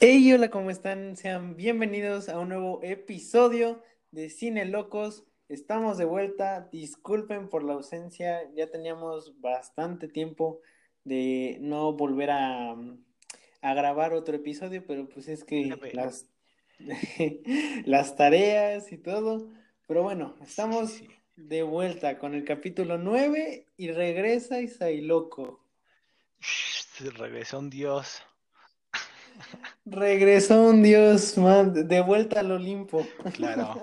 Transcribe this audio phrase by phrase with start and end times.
[0.00, 1.16] Hey, hola, ¿cómo están?
[1.16, 3.82] Sean bienvenidos a un nuevo episodio
[4.12, 5.24] de Cine Locos.
[5.48, 6.68] Estamos de vuelta.
[6.70, 8.48] Disculpen por la ausencia.
[8.54, 10.60] Ya teníamos bastante tiempo
[11.02, 12.76] de no volver a,
[13.60, 16.26] a grabar otro episodio, pero pues es que las,
[17.84, 19.50] las tareas y todo.
[19.88, 21.02] Pero bueno, estamos
[21.34, 24.58] de vuelta con el capítulo 9 y regresa
[25.02, 25.58] Loco.
[27.16, 28.22] Regresó un dios.
[29.84, 33.06] Regresó un dios de vuelta al Olimpo.
[33.34, 33.80] Claro.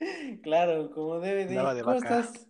[0.42, 1.82] claro, como debe de.
[1.82, 2.48] ¿Cómo estás?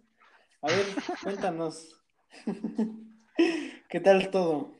[0.62, 0.86] A ver,
[1.22, 2.00] cuéntanos.
[3.88, 4.74] ¿Qué tal todo?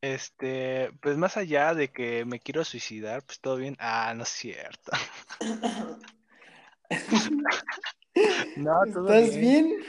[0.00, 3.76] Este, pues más allá de que me quiero suicidar, pues todo bien.
[3.78, 4.92] Ah, no es cierto.
[8.56, 9.84] no, todo ¿Estás bien?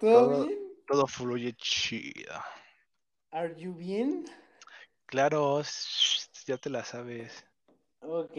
[0.00, 0.58] Todo, bien?
[0.86, 2.32] Todo fluye chido.
[3.30, 4.24] ¿Are you bien?
[5.06, 5.62] Claro,
[6.48, 7.44] ya te la sabes.
[8.00, 8.36] Ok.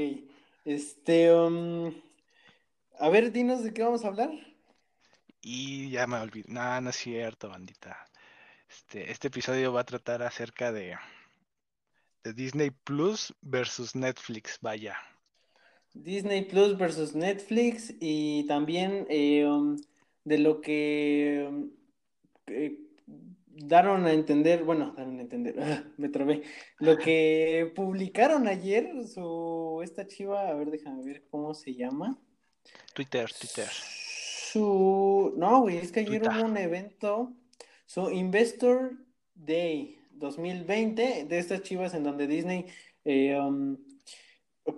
[0.65, 1.93] Este, um,
[2.99, 4.31] a ver, dinos de qué vamos a hablar.
[5.41, 6.52] Y ya me olvidé.
[6.52, 8.05] No, no es cierto, bandita.
[8.67, 10.97] Este, este episodio va a tratar acerca de,
[12.23, 14.97] de Disney Plus versus Netflix, vaya.
[15.93, 19.77] Disney Plus versus Netflix y también eh, um,
[20.23, 21.71] de lo que um,
[22.47, 22.77] eh,
[23.47, 24.93] daron a entender, bueno,
[25.35, 26.44] entender, me trabé,
[26.80, 32.17] lo que publicaron ayer, su, esta chiva, a ver, déjame ver cómo se llama.
[32.94, 33.69] Twitter, Twitter.
[33.69, 37.33] Su, no, güey, es que ayer hubo un evento,
[37.86, 38.94] su Investor
[39.36, 42.66] Day 2020, de estas chivas en donde Disney
[43.05, 43.77] eh, um,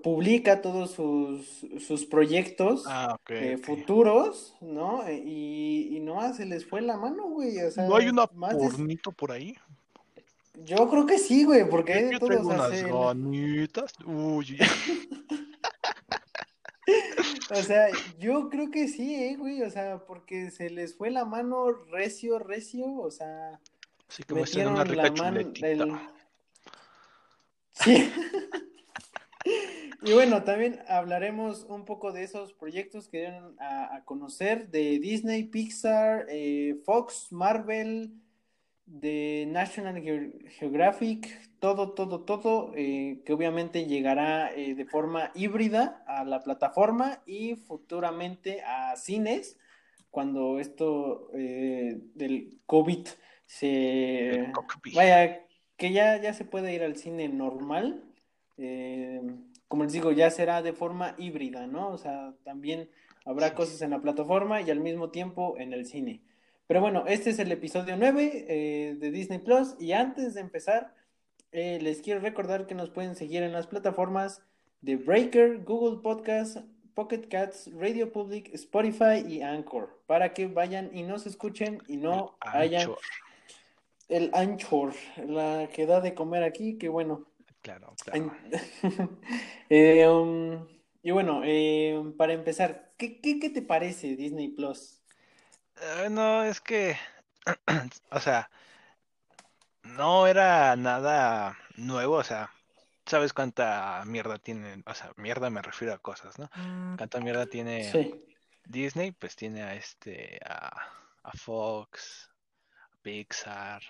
[0.04, 5.04] publica todos sus, sus proyectos ah, eh, futuros, ¿no?
[5.10, 7.60] Y, y no, se les fue la mano, güey.
[7.62, 9.56] O sea, ¿No hay una pornito por ahí?
[10.54, 12.46] Yo creo que sí, güey, porque hay de todos.
[12.46, 13.94] unas ganitas.
[14.06, 14.58] Uy.
[17.52, 17.90] o sea,
[18.20, 19.62] yo creo que sí, eh, güey.
[19.62, 22.94] O sea, porque se les fue la mano recio, recio.
[22.94, 23.60] O sea,
[24.28, 25.40] como metieron una rica la mano.
[25.40, 26.00] El...
[27.74, 28.12] Sí.
[30.04, 35.44] Y bueno, también hablaremos un poco de esos proyectos que dieron a, conocer de Disney,
[35.44, 38.12] Pixar, eh, Fox, Marvel,
[39.00, 46.24] de National Geographic, todo, todo, todo, eh, que obviamente llegará eh, de forma híbrida a
[46.24, 49.58] la plataforma y futuramente a cines
[50.10, 53.08] cuando esto del COVID
[53.46, 54.52] se
[54.94, 55.46] vaya,
[55.78, 58.04] que ya, ya se puede ir al cine normal
[59.72, 61.92] como les digo, ya será de forma híbrida, ¿no?
[61.92, 62.90] O sea, también
[63.24, 66.22] habrá cosas en la plataforma y al mismo tiempo en el cine.
[66.72, 70.96] Pero bueno, este es el episodio 9 eh, de Disney Plus y antes de empezar,
[71.52, 74.42] eh, les quiero recordar que nos pueden seguir en las plataformas
[74.80, 76.60] de Breaker, Google Podcast,
[76.94, 82.38] Pocket Cats, Radio Public, Spotify y Anchor, para que vayan y nos escuchen y no
[82.40, 82.92] hayan
[84.08, 84.94] el Anchor,
[85.28, 87.26] la que da de comer aquí, que bueno,
[87.62, 88.32] Claro, claro.
[89.70, 90.66] Eh, um,
[91.04, 91.42] y bueno,
[92.16, 95.01] para empezar, ¿qué, ¿qué, te parece Disney Plus?
[96.10, 96.98] No, es que,
[98.12, 98.50] o sea,
[99.84, 102.52] no era nada nuevo, o sea,
[103.06, 104.84] ¿sabes cuánta mierda tiene?
[104.86, 106.50] O sea, mierda me refiero a cosas, ¿no?
[106.56, 106.98] Mm.
[106.98, 107.92] ¿Cuánta mierda tiene
[108.66, 109.12] Disney?
[109.12, 110.72] Pues tiene a este, a,
[111.34, 112.30] Fox,
[112.76, 113.82] a Pixar,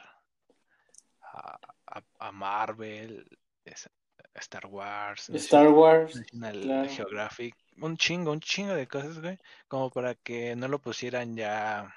[1.21, 1.59] a,
[2.19, 3.27] a Marvel,
[4.35, 9.37] Star Wars, Star Wars, National Geographic, un chingo, un chingo de cosas, güey,
[9.67, 11.93] como para que no lo pusieran ya,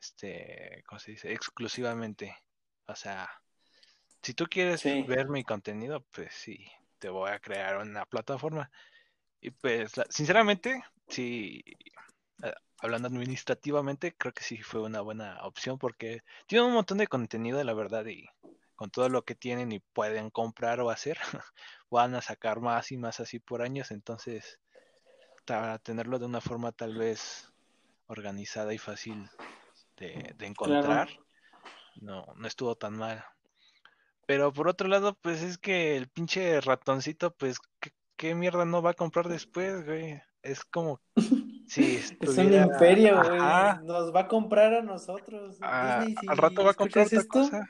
[0.00, 1.32] este, ¿cómo se dice?
[1.32, 2.36] Exclusivamente.
[2.86, 3.28] O sea,
[4.22, 6.66] si tú quieres ver mi contenido, pues sí,
[6.98, 8.70] te voy a crear una plataforma.
[9.40, 11.62] Y pues, sinceramente, sí,
[12.42, 17.06] eh, hablando administrativamente, creo que sí fue una buena opción porque tiene un montón de
[17.06, 18.26] contenido, la verdad, y
[18.74, 21.18] con todo lo que tienen y pueden comprar o hacer,
[21.90, 24.60] van a sacar más y más así por años, entonces
[25.48, 27.52] para tenerlo de una forma tal vez
[28.06, 29.28] organizada y fácil
[29.96, 31.08] de, encontrar,
[32.00, 33.24] no, no estuvo tan mal.
[34.26, 37.58] Pero por otro lado, pues es que el pinche ratoncito, pues,
[38.16, 40.20] ¿qué, mierda no va a comprar después, güey?
[40.42, 41.00] Es como
[41.66, 43.40] si Es un imperio, güey.
[43.84, 45.56] Nos va a comprar a nosotros.
[45.62, 47.68] Ah, al rato va a comprar otra cosa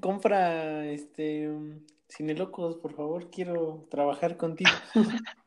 [0.00, 1.50] compra este
[2.08, 4.70] Cine Locos, por favor, quiero trabajar contigo.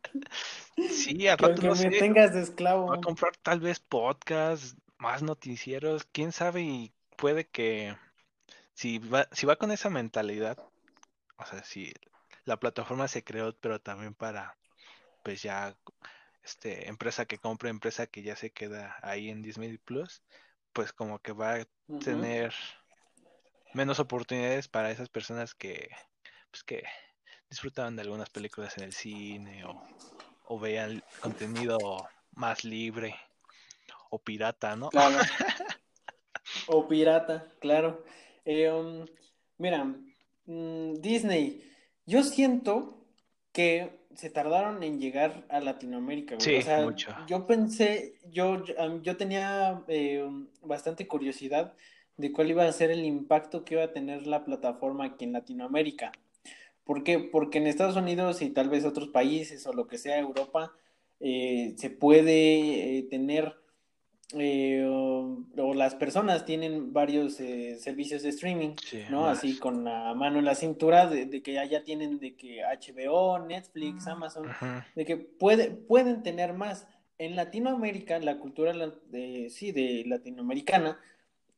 [0.90, 2.88] sí, al rato que me tengas de esclavo.
[2.88, 7.96] Va a comprar tal vez podcast, más noticieros, quién sabe y puede que
[8.74, 10.58] si va, si va con esa mentalidad,
[11.38, 11.94] o sea, si
[12.46, 14.58] la plataforma se creó, pero también para,
[15.24, 15.76] pues ya,
[16.44, 20.24] este, empresa que compra, empresa que ya se queda ahí en Disney Plus,
[20.74, 21.68] pues como que va a
[22.04, 22.54] tener
[23.74, 25.90] menos oportunidades para esas personas que,
[26.52, 26.84] pues que
[27.50, 29.82] disfrutaban de algunas películas en el cine o,
[30.46, 31.78] o vean contenido
[32.34, 33.16] más libre
[34.10, 34.90] o pirata, ¿no?
[34.90, 35.18] Claro.
[36.68, 38.04] o pirata, claro.
[38.46, 39.06] Eh, um,
[39.58, 39.86] mira,
[40.46, 41.64] mm, Disney,
[42.06, 43.06] yo siento
[43.52, 47.16] que se tardaron en llegar a Latinoamérica, Sí, o sea, mucho.
[47.28, 48.64] yo pensé, yo,
[49.02, 50.28] yo tenía eh,
[50.62, 51.74] bastante curiosidad
[52.18, 55.34] de cuál iba a ser el impacto que iba a tener la plataforma aquí en
[55.34, 56.12] Latinoamérica.
[56.90, 57.20] ¿Por qué?
[57.20, 60.74] Porque en Estados Unidos y tal vez otros países o lo que sea Europa,
[61.20, 63.54] eh, se puede eh, tener
[64.34, 69.22] eh, o, o, las personas tienen varios eh, servicios de streaming, Sí, ¿no?
[69.22, 69.38] más.
[69.38, 72.64] Así con la mano en la cintura de, de que ya, ya tienen de que
[72.64, 74.48] HBO, Netflix, Amazon,
[74.96, 76.88] de que puede, pueden tener más.
[77.20, 78.74] En Latinoamérica, la cultura
[79.12, 80.98] de, sí, de latinoamericana,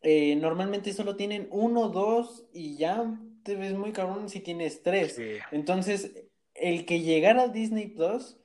[0.02, 5.16] eh, normalmente solo tienen uno, dos y ya te ves muy cabrón si tienes tres.
[5.16, 5.38] Sí.
[5.52, 6.12] Entonces,
[6.54, 8.38] el que llegara a Disney Plus,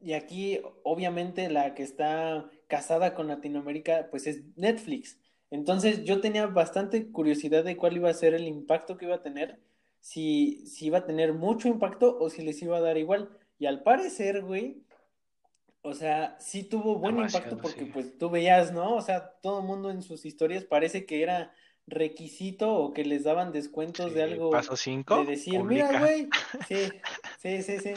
[0.00, 5.18] y aquí obviamente la que está casada con Latinoamérica, pues es Netflix.
[5.50, 9.22] Entonces, yo tenía bastante curiosidad de cuál iba a ser el impacto que iba a
[9.22, 9.60] tener,
[10.00, 13.30] si, si iba a tener mucho impacto o si les iba a dar igual.
[13.58, 14.82] Y al parecer, güey,
[15.82, 17.90] o sea, sí tuvo buen Demasiado, impacto porque sí.
[17.92, 18.96] pues tú veías, ¿no?
[18.96, 21.52] O sea, todo el mundo en sus historias parece que era
[21.86, 26.28] requisito o que les daban descuentos de algo Paso 5, de decir, mira, güey,
[26.68, 26.92] sí,
[27.40, 27.92] sí, sí, sí.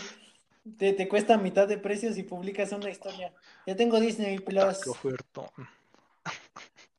[0.78, 3.34] Te, te cuesta mitad de precio si publicas una historia.
[3.66, 4.88] Ya tengo Disney Ah, qué Plus.
[4.88, 5.48] ofertón.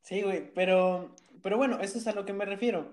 [0.02, 2.92] Sí, güey, pero, pero bueno, eso es a lo que me refiero.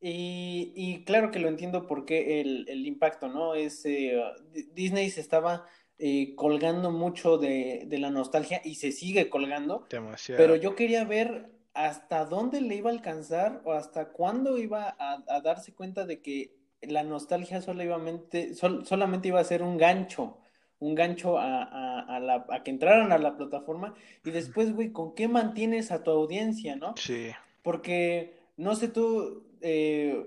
[0.00, 3.54] Y, y claro que lo entiendo porque el, el impacto, ¿no?
[3.54, 4.20] Es, eh,
[4.52, 5.66] Di- Disney se estaba
[5.98, 10.36] eh, colgando mucho de, de la nostalgia y se sigue colgando, Demasiado.
[10.36, 11.50] pero yo quería ver
[11.86, 16.20] hasta dónde le iba a alcanzar o hasta cuándo iba a, a darse cuenta de
[16.20, 20.38] que la nostalgia solamente, sol- solamente iba a ser un gancho,
[20.80, 23.94] un gancho a, a, a la, a que entraran a la plataforma
[24.24, 26.94] y después, güey, ¿con qué mantienes a tu audiencia, no?
[26.96, 27.32] Sí,
[27.62, 30.26] Porque, no sé tú, eh,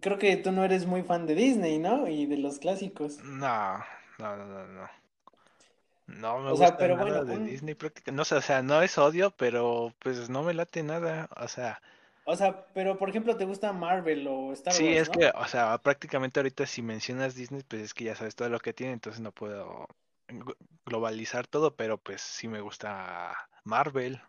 [0.00, 2.08] creo que tú no eres muy fan de Disney, ¿no?
[2.08, 3.18] Y de los clásicos.
[3.22, 3.78] no,
[4.18, 4.88] no, no, no, no.
[6.08, 8.16] No me O sea, gusta pero nada bueno, de un- Disney prácticamente.
[8.16, 11.28] No sé, o sea, no es odio, pero pues no me late nada.
[11.36, 11.80] O sea,
[12.24, 15.10] O sea, pero por ejemplo, ¿te gusta Marvel o Star sí, Wars, es no?
[15.10, 18.60] que, o sea, prácticamente ahorita si mencionas Disney, pues es que ya sabes todo lo
[18.60, 19.86] que tiene, entonces no puedo
[20.28, 23.34] glo- globalizar todo, pero pues sí me gusta
[23.64, 24.20] Marvel.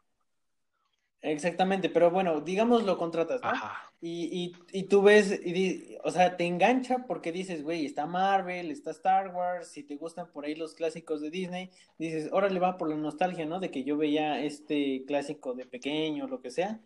[1.21, 3.49] Exactamente, pero bueno, digamos lo contratas, ¿no?
[3.49, 3.91] Ajá.
[4.01, 8.71] Y, y, y tú ves, y o sea, te engancha porque dices, güey, está Marvel,
[8.71, 12.77] está Star Wars, si te gustan por ahí los clásicos de Disney, dices, órale, va
[12.77, 13.59] por la nostalgia, ¿no?
[13.59, 16.79] De que yo veía este clásico de pequeño, lo que sea.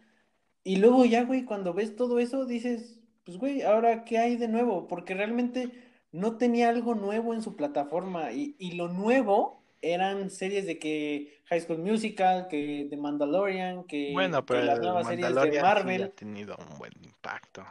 [0.64, 4.48] Y luego ya, güey, cuando ves todo eso, dices, pues, güey, ahora, ¿qué hay de
[4.48, 4.88] nuevo?
[4.88, 5.72] Porque realmente
[6.12, 8.32] no tenía algo nuevo en su plataforma.
[8.32, 14.12] Y, y lo nuevo eran series de que High School Musical, que The Mandalorian, que,
[14.14, 16.12] Bueno, que pero las nuevas series de Mandalorian sí ha Marvel.
[16.14, 17.64] tenido un buen impacto.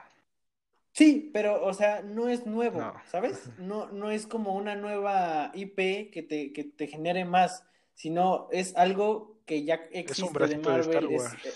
[0.92, 2.94] Sí, pero, o sea, no es nuevo, No.
[3.10, 3.50] ¿sabes?
[3.58, 7.64] No, no es como una nueva IP que te, que te genere más,
[7.94, 11.50] sino es algo que ya Es un existe de bracito de Star Marvel, es, eh,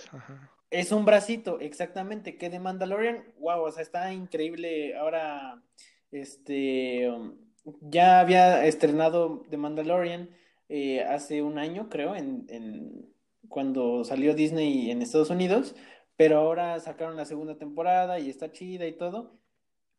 [0.71, 4.97] es un bracito, exactamente, que de Mandalorian, wow, o sea, está increíble.
[4.97, 5.63] Ahora,
[6.11, 7.37] este, um,
[7.83, 10.31] ya había estrenado The Mandalorian
[10.69, 13.15] eh, hace un año, creo, en, en
[13.49, 15.75] cuando salió Disney en Estados Unidos,
[16.17, 19.39] pero ahora sacaron la segunda temporada y está chida y todo.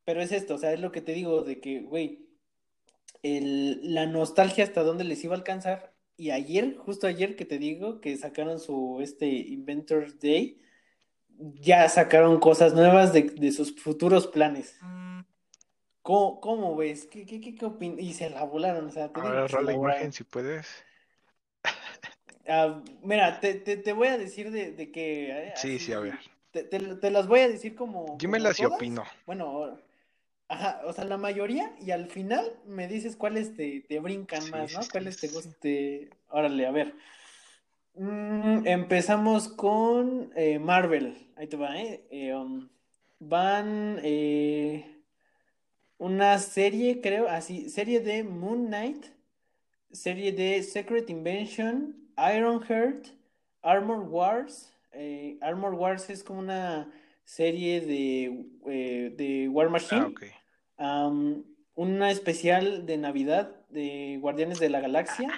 [0.06, 2.28] Pero es esto, o sea, es lo que te digo de que, güey,
[3.24, 5.94] la nostalgia hasta dónde les iba a alcanzar.
[6.16, 10.62] Y ayer, justo ayer que te digo que sacaron su este Inventors Day,
[11.38, 14.78] ya sacaron cosas nuevas de, de sus futuros planes.
[16.08, 17.06] ¿Cómo, cómo ves?
[17.06, 20.14] ¿Qué, qué, qué, qué opin- Y se la volaron, o sea, te Ahora la imagen
[20.14, 20.66] si puedes.
[22.48, 25.92] Ah, mira, te, te, te voy a decir de, de que eh, Sí, así, sí,
[25.92, 26.18] a ver.
[26.52, 28.54] te, te, te las voy a decir como, y todas.
[28.64, 29.04] opino.
[29.26, 29.78] Bueno,
[30.48, 34.52] ajá, o sea, la mayoría, y al final me dices cuáles te, te brincan Sí,
[34.52, 34.80] más, ¿no?
[34.80, 35.34] sí, Cuáles te sí.
[35.34, 36.10] guste.
[36.30, 36.94] Órale, a ver.
[37.96, 41.34] Mm, empezamos con eh, Marvel.
[41.36, 42.06] Ahí te va, ¿eh?
[42.12, 42.70] Eh, um,
[43.20, 44.97] van eh,
[45.98, 49.06] una serie, creo, así, serie de Moon Knight,
[49.92, 53.08] serie de Secret Invention, Ironheart,
[53.62, 54.74] Armor Wars.
[54.94, 56.92] eh, Armor Wars es como una
[57.24, 60.02] serie de, eh, de War Machine.
[60.02, 60.24] Ah, ok.
[60.80, 61.44] Um,
[61.76, 65.30] una especial de Navidad de Guardianes de la Galaxia,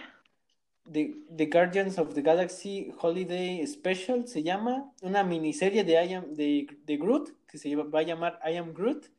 [0.85, 6.33] de, The Guardians of the Galaxy Holiday Special se llama, una miniserie de, I am,
[6.33, 9.09] de, de Groot, que se va a llamar I Am Groot,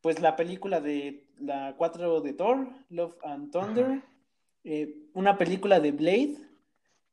[0.00, 4.02] pues la película de la 4 de Thor, Love and Thunder,
[4.64, 6.36] eh, una película de Blade,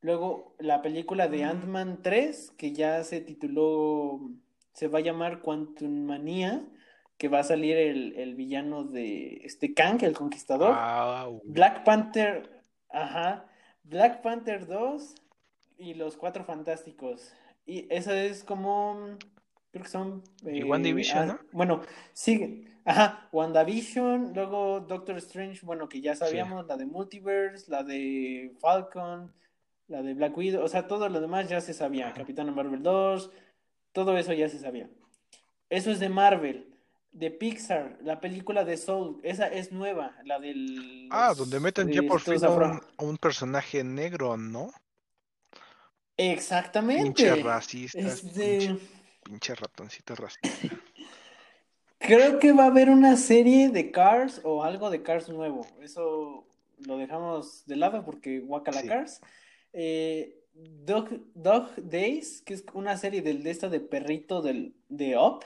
[0.00, 4.20] luego la película de Ant-Man 3, que ya se tituló,
[4.72, 6.64] se va a llamar Quantum Manía,
[7.16, 10.76] que va a salir el, villano de este Kang, el conquistador.
[11.44, 13.46] Black Panther, ajá,
[13.82, 15.14] Black Panther 2
[15.78, 17.32] y los Cuatro Fantásticos.
[17.66, 19.16] Y eso es como,
[19.72, 20.22] creo que son...
[20.46, 21.38] Eh, WandaVision, ¿no?
[21.52, 22.77] Bueno, sigue.
[22.88, 29.30] Ajá, WandaVision, luego Doctor Strange, bueno, que ya sabíamos, la de Multiverse, la de Falcon,
[29.88, 32.14] la de Black Widow, o sea, todo lo demás ya se sabía.
[32.14, 33.30] Capitán Marvel 2,
[33.92, 34.88] todo eso ya se sabía.
[35.68, 36.78] Eso es de Marvel
[37.12, 41.08] de Pixar, la película de Soul, esa es nueva, la del...
[41.10, 44.72] Ah, donde meten ya por fin a un, personaje negro, ¿no?
[46.16, 47.04] Exactamente.
[47.04, 47.98] Pinche racista.
[49.24, 50.48] Pinche, ratoncito racista.
[52.08, 55.66] Creo que va a haber una serie de Cars o algo de Cars nuevo.
[55.82, 56.46] Eso
[56.86, 59.20] lo dejamos de lado porque Wakala Cars.
[59.74, 65.18] Eh, Dog, Dog, Days, que es una serie del, de esta de perrito del, de
[65.18, 65.44] Up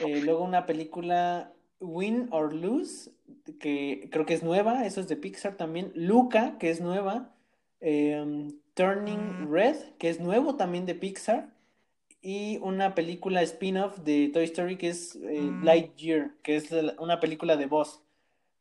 [0.00, 3.10] eh, luego una película Win or Lose,
[3.60, 5.92] que creo que es nueva, eso es de Pixar también.
[5.94, 7.34] Luca, que es nueva.
[7.80, 9.52] Em, Turning mm.
[9.52, 11.50] Red, que es nuevo también de Pixar.
[12.20, 15.64] Y una película spin-off de Toy Story que es eh, mm.
[15.64, 18.02] Lightyear, que es una película de voz.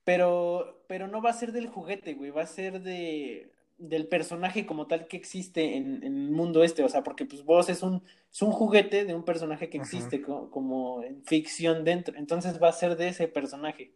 [0.04, 4.66] Pero, pero no va a ser del juguete, güey, va a ser de del personaje
[4.66, 8.04] como tal que existe en, el mundo este, o sea, porque pues vos es un,
[8.32, 12.74] es un juguete de un personaje que existe como en ficción dentro, entonces va a
[12.74, 13.94] ser de ese personaje.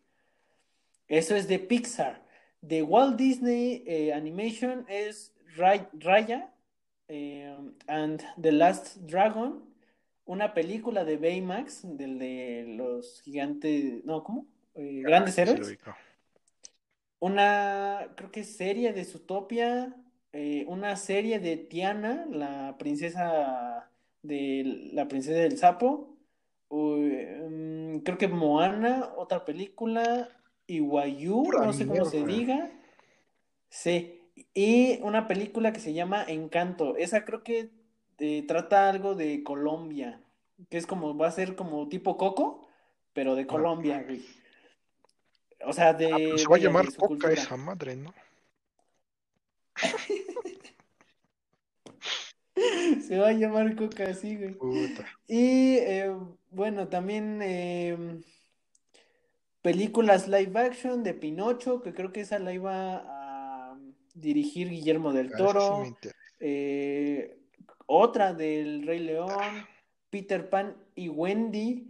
[1.07, 2.23] Eso es de Pixar.
[2.61, 6.50] De Walt Disney eh, Animation es Raya
[7.11, 7.53] eh,
[7.87, 9.61] and the Last Dragon,
[10.23, 14.45] una película de Baymax, del de los gigantes, no, ¿cómo?
[14.75, 15.77] Eh, grandes héroes.
[17.19, 19.93] una, creo que serie de Zootopia,
[20.31, 23.91] eh, una serie de Tiana, la princesa
[24.21, 26.15] de la princesa del sapo,
[26.69, 30.29] mm, creo que Moana, otra película,
[30.65, 32.71] Iwayu, no sé cómo se diga,
[33.67, 34.20] sí,
[34.53, 37.71] y una película que se llama Encanto, esa creo que
[38.19, 40.21] eh, trata algo de Colombia,
[40.69, 42.67] que es como, va a ser como tipo Coco,
[43.13, 44.23] pero de Colombia, güey.
[45.65, 46.11] O sea, de.
[46.11, 48.13] Ah, se va a llamar Coca esa madre, ¿no?
[53.01, 54.55] se va a llamar Coca, sí, güey.
[55.27, 56.15] Y eh,
[56.51, 58.21] bueno, también eh,
[59.61, 63.20] películas live action de Pinocho, que creo que esa la iba a
[64.13, 65.97] dirigir Guillermo del ah, Toro.
[66.39, 67.37] Eh,
[67.85, 69.67] otra del Rey León,
[70.09, 71.87] Peter Pan y Wendy.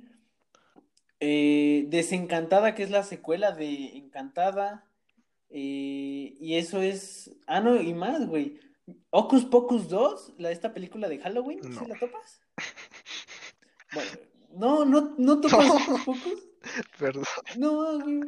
[1.19, 4.87] Eh, Desencantada, que es la secuela de Encantada.
[5.49, 7.31] Eh, y eso es.
[7.45, 8.59] Ah, no, y más, güey.
[9.09, 12.41] Ocus Pocus 2, la, esta película de Halloween, ¿sí la topas?
[13.93, 14.11] Bueno,
[14.53, 16.47] no, no, no topas Ocus Pocus.
[16.97, 17.23] Perdón.
[17.57, 18.21] No, güey.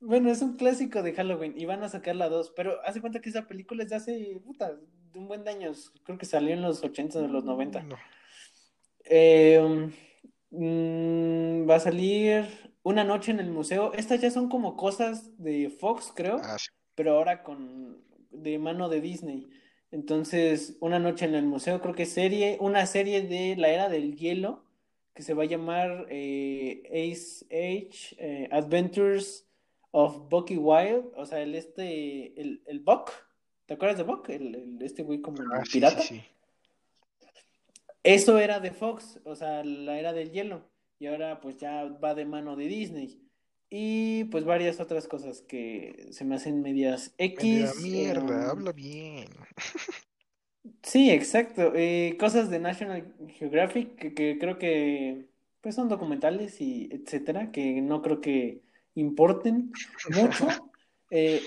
[0.00, 3.20] Bueno, es un clásico de Halloween y van a sacar la 2, pero hace cuenta
[3.20, 5.92] que esa película es de hace, puta, de un buen de años.
[6.04, 7.82] Creo que salió en los 80 o los 90.
[7.82, 7.96] No.
[9.04, 9.90] Eh,
[10.50, 12.44] Mm, va a salir
[12.82, 13.92] Una noche en el museo.
[13.94, 16.56] Estas ya son como cosas de Fox, creo, ah,
[16.94, 19.48] pero ahora con de mano de Disney.
[19.90, 23.88] Entonces, Una noche en el museo, creo que es serie, una serie de la era
[23.88, 24.64] del hielo
[25.14, 29.46] que se va a llamar eh, Ace Age eh, Adventures
[29.92, 33.10] of Bucky Wild, o sea, el este, el, el Buck,
[33.66, 34.28] ¿te acuerdas de Buck?
[34.28, 36.00] El, este güey como el ah, pirata.
[36.00, 36.22] sí.
[38.02, 40.62] Eso era de Fox, o sea, la era del hielo.
[40.98, 43.20] Y ahora pues ya va de mano de Disney.
[43.68, 47.80] Y pues varias otras cosas que se me hacen medias X.
[47.82, 49.28] mierda, em, habla bien.
[50.82, 51.72] Sí, exacto.
[51.74, 55.26] Eh, cosas de National Geographic que, creo que
[55.62, 58.62] pues son documentales y etcétera, que no creo que
[58.94, 59.72] importen
[60.10, 60.48] mucho.
[61.10, 61.42] Eh,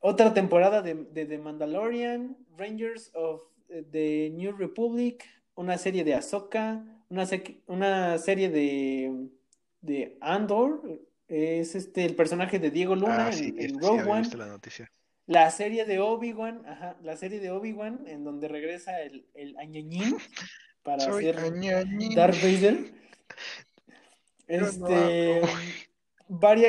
[0.00, 3.42] otra temporada de, de The Mandalorian, Rangers of
[3.90, 7.26] the New Republic, una serie de Ahsoka, una,
[7.66, 9.28] una serie de,
[9.80, 14.28] de Andor, es este el personaje de Diego Luna ah, en, Rogue One.
[15.26, 20.16] La, serie de Obi-Wan, ajá, la serie de Obi-Wan, en donde regresa el, el añañín
[20.82, 21.36] para hacer
[22.14, 22.92] Darth Vader.
[24.46, 25.40] Este,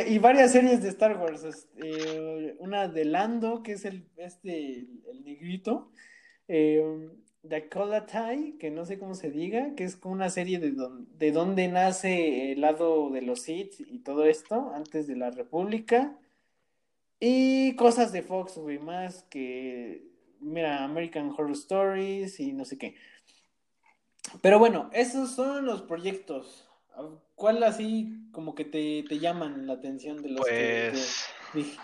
[0.08, 1.44] y varias series de Star Wars.
[1.44, 5.92] este, una de Lando, que es el, este, el, negrito.
[6.48, 7.10] Eh,
[7.44, 11.08] Dakota Tai, que no sé cómo se diga, que es como una serie de, don-
[11.18, 16.18] de dónde nace el lado de los Sith y todo esto, antes de la República.
[17.20, 20.08] Y cosas de Fox, güey, más que,
[20.40, 22.96] mira, American Horror Stories y no sé qué.
[24.42, 26.68] Pero bueno, esos son los proyectos.
[27.36, 31.25] ¿Cuál así como que te, te llaman la atención de los Pues.
[31.51, 31.80] que dije?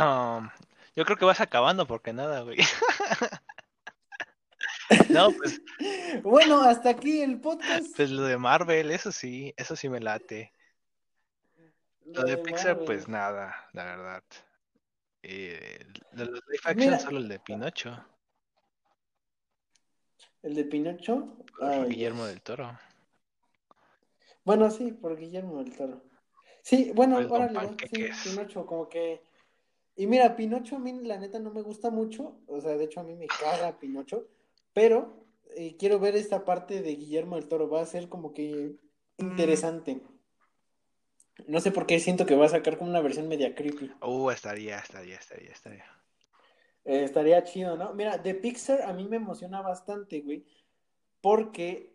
[0.00, 0.48] um,
[0.96, 2.58] yo creo que vas acabando porque nada, güey.
[5.08, 5.60] No, pues,
[6.22, 7.86] Bueno, hasta aquí el podcast.
[7.96, 10.52] pues lo de Marvel, eso sí, eso sí me late.
[12.04, 12.84] Lo de Pixar, Marvel.
[12.84, 14.22] pues nada, la verdad.
[15.22, 15.78] Eh,
[16.12, 16.98] de los live action, Mira.
[16.98, 18.04] solo el de Pinocho,
[20.42, 21.34] ¿El de Pinocho?
[21.62, 22.28] Ay, Guillermo Dios.
[22.34, 22.78] del Toro.
[24.44, 26.02] Bueno, sí, por Guillermo del Toro.
[26.62, 28.06] Sí, bueno, Pues, órale, sí.
[28.24, 29.22] Pinocho, como que...
[29.96, 33.00] Y mira, Pinocho a mí la neta no me gusta mucho, o sea, de hecho
[33.00, 34.26] a mí me caga Pinocho,
[34.72, 35.24] pero
[35.56, 38.74] eh, quiero ver esta parte de Guillermo del Toro, va a ser como que
[39.18, 40.00] interesante.
[41.46, 43.92] No sé por qué siento que va a sacar como una versión media creepy.
[44.02, 45.84] Uh, estaría, estaría, estaría, estaría.
[46.84, 47.94] Eh, estaría chido, ¿no?
[47.94, 50.44] Mira, de Pixar a mí me emociona bastante, güey,
[51.24, 51.94] porque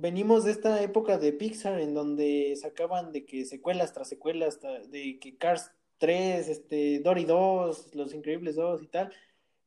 [0.00, 5.18] venimos de esta época de Pixar en donde sacaban de que secuelas tras secuelas, de
[5.20, 9.12] que Cars 3, este, Dory 2, Los Increíbles 2 y tal,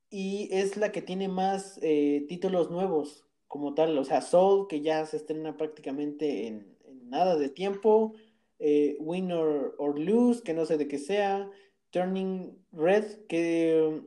[0.09, 4.81] y es la que tiene más eh, títulos nuevos como tal, o sea, Soul, que
[4.81, 8.15] ya se estrena prácticamente en, nada de tiempo,
[8.57, 11.47] eh, Win or, Lose, que no sé de qué sea,
[11.91, 14.01] Turning Red, que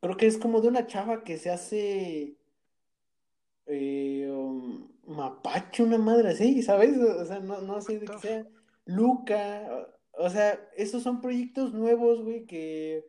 [0.00, 2.37] creo que es como de una chava que se hace
[3.68, 6.96] eh, um, mapache, una madre así, ¿sabes?
[6.98, 8.46] O sea, no, no sé de qué sea.
[8.86, 13.06] Luca, o, o sea, esos son proyectos nuevos, güey, que,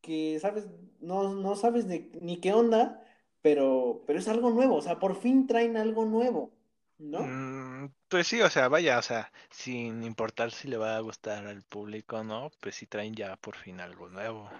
[0.00, 0.68] que, ¿sabes?
[1.00, 3.04] No, no sabes de, ni qué onda,
[3.42, 6.52] pero, pero es algo nuevo, o sea, por fin traen algo nuevo,
[6.98, 7.20] ¿no?
[7.22, 11.46] Mm, pues sí, o sea, vaya, o sea, sin importar si le va a gustar
[11.46, 14.50] al público o no, pues sí traen ya por fin algo nuevo.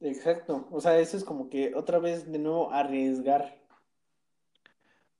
[0.00, 3.60] Exacto, o sea, eso es como que otra vez de nuevo arriesgar.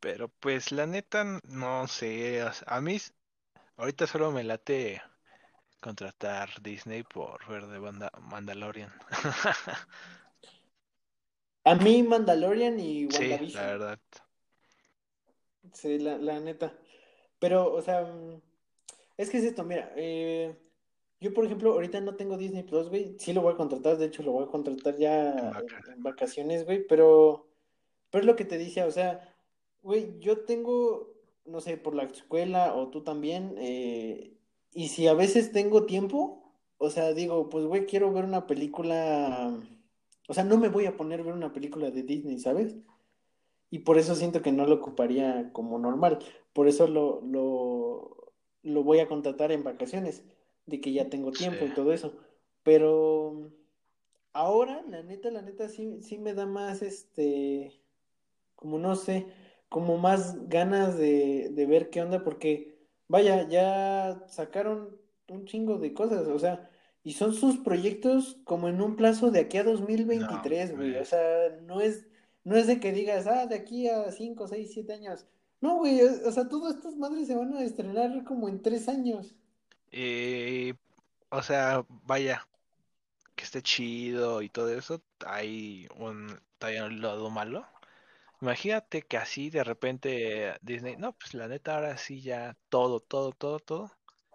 [0.00, 2.98] Pero pues la neta, no sé, a mí
[3.76, 5.02] ahorita solo me late
[5.80, 8.92] contratar Disney por ver de banda Mandalorian.
[11.64, 13.78] A mí Mandalorian y Sí, la WandaVision.
[13.78, 14.00] verdad.
[15.72, 16.78] Sí, la, la neta.
[17.38, 18.40] Pero, o sea, mm,
[19.18, 20.56] es que es esto, mira, eh,
[21.20, 24.06] yo por ejemplo, ahorita no tengo Disney Plus, güey, sí lo voy a contratar, de
[24.06, 25.84] hecho lo voy a contratar ya En en, vaca.
[25.86, 27.48] en vacaciones, güey, pero,
[28.10, 29.34] pero es lo que te decía, o sea,
[29.82, 34.36] güey, yo tengo, no sé, por la escuela o tú también, eh,
[34.72, 39.58] y si a veces tengo tiempo, o sea, digo, pues, güey, quiero ver una película,
[40.28, 42.76] o sea, no me voy a poner a ver una película de Disney, ¿sabes?
[43.70, 46.18] Y por eso siento que no lo ocuparía como normal.
[46.52, 50.24] Por eso lo, lo, lo voy a contratar en vacaciones,
[50.68, 51.38] de que ya tengo Sí.
[51.38, 52.16] tiempo y todo eso.
[52.64, 53.52] Pero
[54.32, 57.82] ahora, la neta, la neta, sí, sí me da más, este,
[58.56, 59.28] como no sé,
[59.68, 62.78] como más ganas de, de ver qué onda, porque
[63.08, 66.70] vaya, ya sacaron un chingo de cosas, o sea,
[67.02, 71.04] y son sus proyectos como en un plazo de aquí a No, 2023, güey, o
[71.04, 72.06] pues, sea, no es,
[72.44, 75.26] no es de que digas, ah, de aquí a 5, 6, 7 años.
[75.60, 78.88] No, güey, o, o sea, todas estas madres se van a estrenar como en 3
[78.88, 79.36] años.
[79.92, 80.74] Eh,
[81.30, 82.46] o sea, vaya,
[83.36, 86.40] que esté chido y todo eso, hay un,
[87.00, 87.66] lado malo.
[88.40, 93.32] Imagínate que así de repente Disney, no, pues la neta ahora sí ya todo, todo,
[93.32, 93.92] todo, todo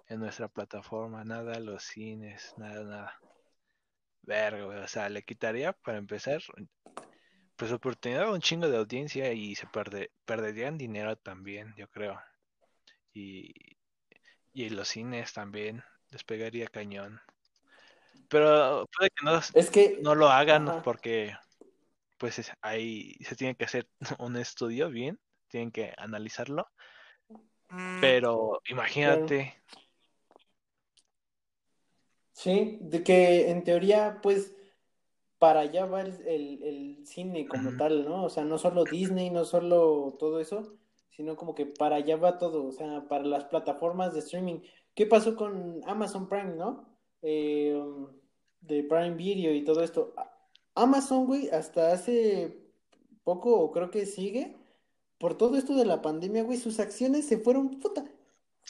[0.10, 3.20] en nuestra plataforma, nada los cines, nada, nada.
[4.24, 6.42] Verga, o sea, le quitaría para empezar,
[7.56, 12.20] pues oportunidad un chingo de audiencia y se perde, perderían dinero también, yo creo.
[13.14, 13.54] Y,
[14.54, 17.20] y los cines también, despegaría cañón.
[18.30, 21.36] Pero puede que no, Es que, no lo hagan ajá, porque
[22.18, 23.88] pues es- ahí se tiene que hacer
[24.20, 26.68] un estudio bien, tienen que analizarlo.
[28.02, 29.56] Pero imagínate,
[32.34, 34.54] Sí, de que en teoría, pues,
[35.40, 38.26] para allá va el, el- el cine como tal, ¿no?
[38.26, 40.78] O sea, no solo Disney, no solo todo eso,
[41.16, 44.60] sino como que para allá va todo, o sea, para las plataformas de streaming.
[44.96, 46.86] ¿Qué pasó con Amazon Prime, no?
[47.22, 48.08] Eh, um,
[48.62, 50.14] de Prime Video y todo esto.
[50.76, 52.58] Amazon, güey, hasta hace
[53.24, 54.56] poco, o creo que sigue,
[55.18, 58.04] por todo esto de la pandemia, güey, sus acciones se fueron, puta,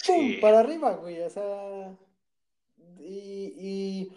[0.06, 0.40] ¡pum!
[0.42, 1.98] Para arriba, güey, o sea,
[3.00, 4.12] y, y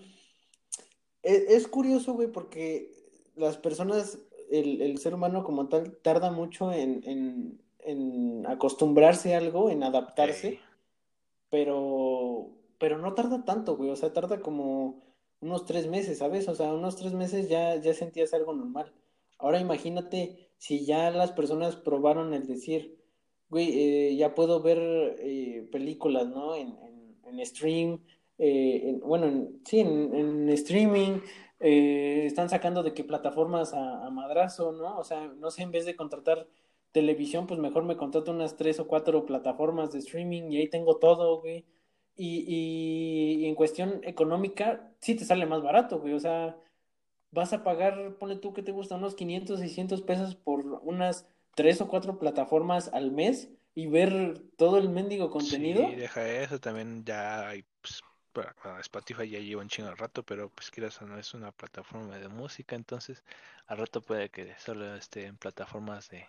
[1.22, 2.92] e, es, curioso, güey, porque
[3.36, 4.18] las personas,
[4.50, 9.82] el, el, ser humano como tal, tarda mucho en, en, en acostumbrarse a algo, en
[9.82, 10.58] adaptarse,
[11.50, 15.02] pero, pero no tarda tanto, güey, o sea, tarda como
[15.40, 16.48] unos tres meses, ¿sabes?
[16.48, 18.92] O sea, unos tres meses ya, ya sentías algo normal.
[19.38, 22.98] Ahora imagínate si ya las personas probaron el decir,
[23.48, 24.78] güey, eh, ya puedo ver
[25.20, 26.56] eh, películas, ¿no?
[26.56, 26.76] En,
[27.24, 28.00] en, stream,
[28.38, 31.20] eh, bueno, sí, en, streaming,
[31.58, 34.98] están sacando de qué plataformas a, a, madrazo, ¿no?
[34.98, 36.46] O sea, no sé, en vez de contratar
[36.96, 40.96] televisión, pues mejor me contrato unas tres o cuatro plataformas de streaming y ahí tengo
[40.96, 41.66] todo, güey.
[42.16, 46.14] Y, y, en cuestión económica, sí te sale más barato, güey.
[46.14, 46.56] O sea,
[47.32, 51.82] vas a pagar, pone tú que te gusta, unos 500, 600 pesos por unas tres
[51.82, 55.86] o cuatro plataformas al mes y ver todo el mendigo contenido.
[55.90, 58.02] Sí, deja eso, también ya hay, pues,
[58.80, 62.18] Spotify ya lleva un chingo de rato, pero pues quieras o no es una plataforma
[62.18, 63.22] de música, entonces
[63.66, 66.26] al rato puede que solo esté en plataformas de,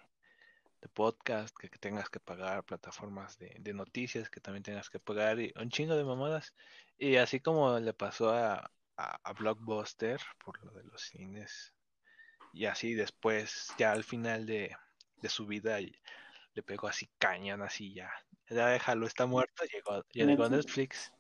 [0.88, 5.40] de podcast, que, tengas que pagar plataformas de, de, noticias, que también tengas que pagar
[5.40, 6.54] y un chingo de mamadas.
[6.98, 11.74] Y así como le pasó a, a, Blockbuster por lo de los cines.
[12.54, 14.76] Y así después, ya al final de,
[15.28, 18.12] su vida, le pegó así cañón, así ya.
[18.50, 21.12] Ya déjalo, está muerto, llegó, ya llegó Netflix.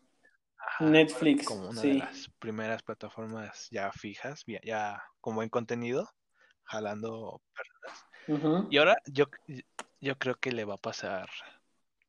[0.79, 1.45] Netflix.
[1.45, 6.09] Como una de las primeras plataformas ya fijas, ya, como en contenido,
[6.63, 7.41] jalando
[8.69, 9.25] Y ahora yo,
[10.01, 11.29] yo creo que le va a pasar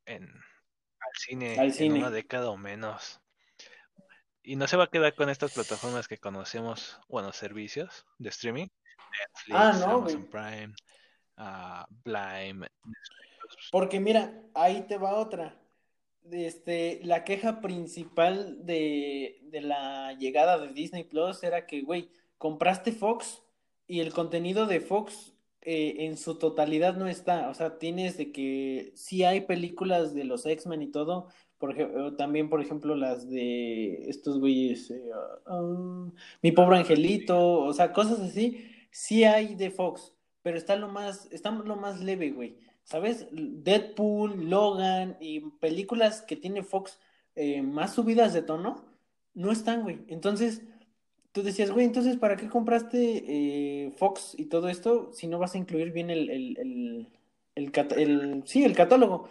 [0.04, 3.20] en, al cine, en una década o menos.
[4.42, 8.66] Y no se va a quedar con estas plataformas que conocemos, bueno, servicios de streaming.
[9.46, 10.74] Netflix, ah, Amazon Prime,
[11.38, 12.64] uh,
[13.70, 15.57] Porque mira, ahí te va otra.
[16.31, 22.92] Este, la queja principal de, de la llegada de Disney Plus era que, güey, compraste
[22.92, 23.42] Fox
[23.87, 25.35] y el contenido de Fox
[25.70, 27.50] eh, en su totalidad no está.
[27.50, 31.28] O sea, tienes de que sí hay películas de los X-Men y todo,
[31.59, 35.11] por ejemplo, también, por ejemplo, las de estos güeyes, eh,
[35.46, 36.09] ah,
[36.42, 41.28] Mi Pobre Angelito, o sea, cosas así, sí hay de Fox, pero está lo más,
[41.33, 42.57] está lo más leve, güey.
[42.85, 43.26] ¿Sabes?
[43.31, 46.98] Deadpool, Logan y películas que tiene Fox
[47.35, 48.87] eh, más subidas de tono,
[49.35, 49.98] no están, güey.
[50.09, 50.62] Entonces,
[51.38, 55.55] tú decías, güey, entonces, ¿para qué compraste eh, Fox y todo esto si no vas
[55.55, 57.09] a incluir bien el, el, el,
[57.55, 59.29] el, el sí, el catálogo?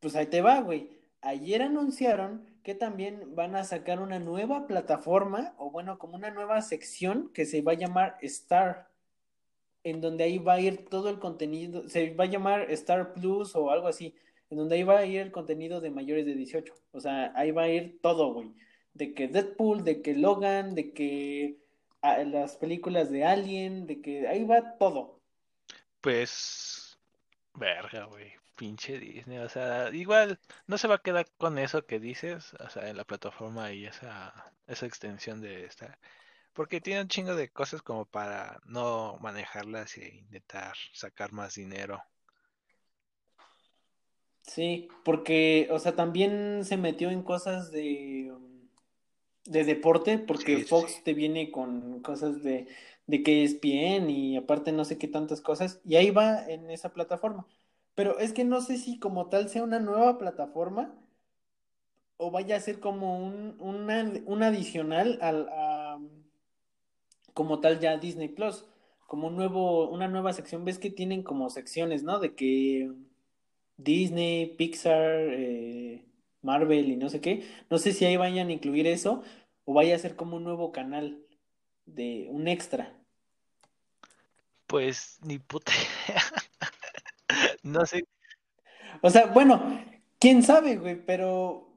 [0.00, 5.54] Pues ahí te va, güey ayer anunciaron que también van a sacar una nueva plataforma,
[5.58, 8.88] o bueno, como una nueva sección que se va a llamar Star,
[9.84, 13.54] en donde ahí va a ir todo el contenido, se va a llamar Star Plus
[13.56, 14.14] o algo así,
[14.50, 16.74] en donde ahí va a ir el contenido de mayores de 18.
[16.92, 18.52] O sea, ahí va a ir todo, güey.
[18.96, 21.58] De que Deadpool, de que Logan, de que
[22.02, 25.20] ah, las películas de Alien, de que ahí va todo.
[26.00, 26.98] Pues,
[27.54, 32.00] verga, güey pinche Disney, o sea, igual no se va a quedar con eso que
[32.00, 35.98] dices, o sea, en la plataforma y esa, esa extensión de esta,
[36.54, 42.02] porque tiene un chingo de cosas como para no manejarlas e intentar sacar más dinero.
[44.42, 48.32] Sí, porque, o sea, también se metió en cosas de,
[49.50, 52.66] de deporte, porque Fox te viene con cosas de,
[53.06, 56.70] de que es bien y aparte no sé qué tantas cosas, y ahí va en
[56.70, 57.46] esa plataforma.
[57.94, 60.94] Pero es que no sé si como tal sea una nueva plataforma
[62.18, 65.98] o vaya a ser como un, un adicional al, a,
[67.34, 68.64] como tal ya Disney Plus,
[69.06, 70.64] como un nuevo, una nueva sección.
[70.64, 72.18] Ves que tienen como secciones, ¿no?
[72.18, 72.90] De que
[73.76, 76.02] Disney, Pixar, eh,
[76.46, 77.46] Marvel y no sé qué.
[77.68, 79.22] No sé si ahí vayan a incluir eso
[79.66, 81.18] o vaya a ser como un nuevo canal
[81.84, 82.94] de un extra.
[84.66, 85.72] Pues ni puta
[87.62, 88.04] no sé.
[89.02, 89.84] O sea, bueno,
[90.18, 91.76] quién sabe, güey, pero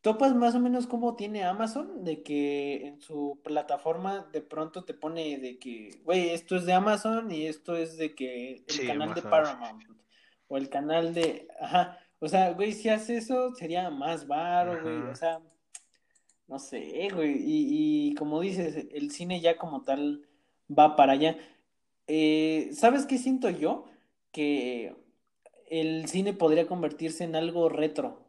[0.00, 4.92] topas más o menos cómo tiene Amazon, de que en su plataforma de pronto te
[4.92, 9.14] pone de que, güey, esto es de Amazon y esto es de que el canal
[9.14, 9.82] de Paramount
[10.48, 14.98] o el canal de, ajá, o sea, güey, si hace eso sería más baro, güey,
[15.02, 15.40] o sea,
[16.48, 20.26] no sé, güey, y, y como dices, el cine ya como tal
[20.70, 21.36] va para allá.
[22.06, 23.86] Eh, ¿Sabes qué siento yo?
[24.34, 24.96] que
[25.70, 28.26] el cine podría convertirse en algo retro.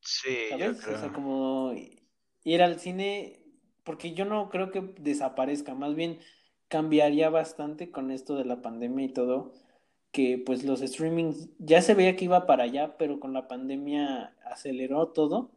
[0.00, 0.86] Sí, ¿sabes?
[0.86, 1.74] O sea, como
[2.44, 3.42] ir al cine,
[3.82, 6.20] porque yo no creo que desaparezca, más bien
[6.68, 9.52] cambiaría bastante con esto de la pandemia y todo,
[10.18, 14.34] que pues los streamings ya se veía que iba para allá, pero con la pandemia
[14.44, 15.52] aceleró todo.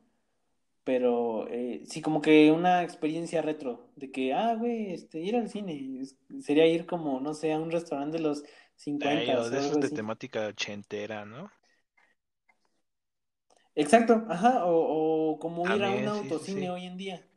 [0.83, 5.49] Pero eh, sí, como que una experiencia retro, de que, ah, güey, este, ir al
[5.49, 6.03] cine,
[6.41, 8.43] sería ir como, no sé, a un restaurante de los
[8.75, 11.51] 50 o de esos de temática ochentera, ¿no?
[13.73, 17.27] Exacto, ajá, o, como ir a un autocine hoy en día.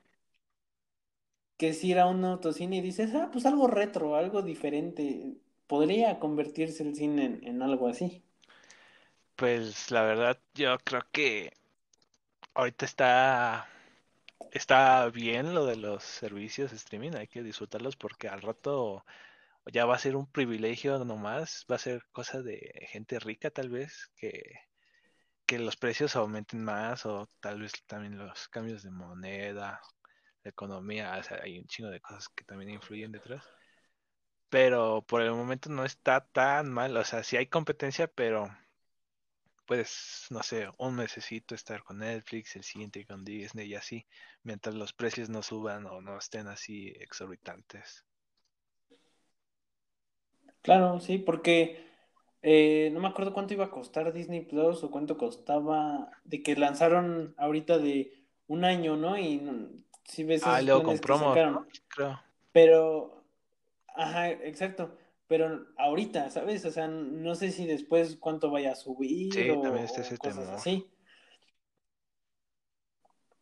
[1.56, 6.18] Que si ir a un autocine y dices, ah, pues algo retro, algo diferente, podría
[6.18, 8.22] convertirse el cine en, algo así.
[9.37, 11.53] Pues la verdad, yo creo que
[12.55, 13.68] ahorita está
[14.53, 19.05] está bien lo de los servicios streaming, hay que disfrutarlos porque al rato
[19.72, 23.70] ya va a ser un privilegio nomás, va a ser cosa de gente rica tal
[23.70, 24.42] vez que
[25.46, 29.81] que los precios aumenten más o tal vez también los cambios de moneda,
[30.42, 33.44] de economía, hay un chingo de cosas que también influyen detrás.
[34.55, 38.57] Pero por el momento no está tan mal, o sea, sí hay competencia, pero
[39.67, 44.07] puedes, no sé, un mesecito estar con Netflix, el siguiente con Disney y así,
[44.45, 48.05] mientras los precios no suban o no estén así exorbitantes.
[50.62, 51.85] Claro, sí, porque
[52.40, 56.55] eh, no me acuerdo cuánto iba a costar Disney Plus o cuánto costaba de que
[56.55, 59.19] lanzaron ahorita de un año, ¿no?
[59.19, 61.35] Y si ves ah, luego con promo,
[61.88, 62.21] creo.
[62.53, 63.13] Pero,
[63.94, 64.96] ajá, exacto.
[65.26, 66.64] Pero ahorita, ¿sabes?
[66.64, 70.18] O sea, no sé si después cuánto vaya a subir sí, o, también está ese
[70.18, 70.90] cosas así.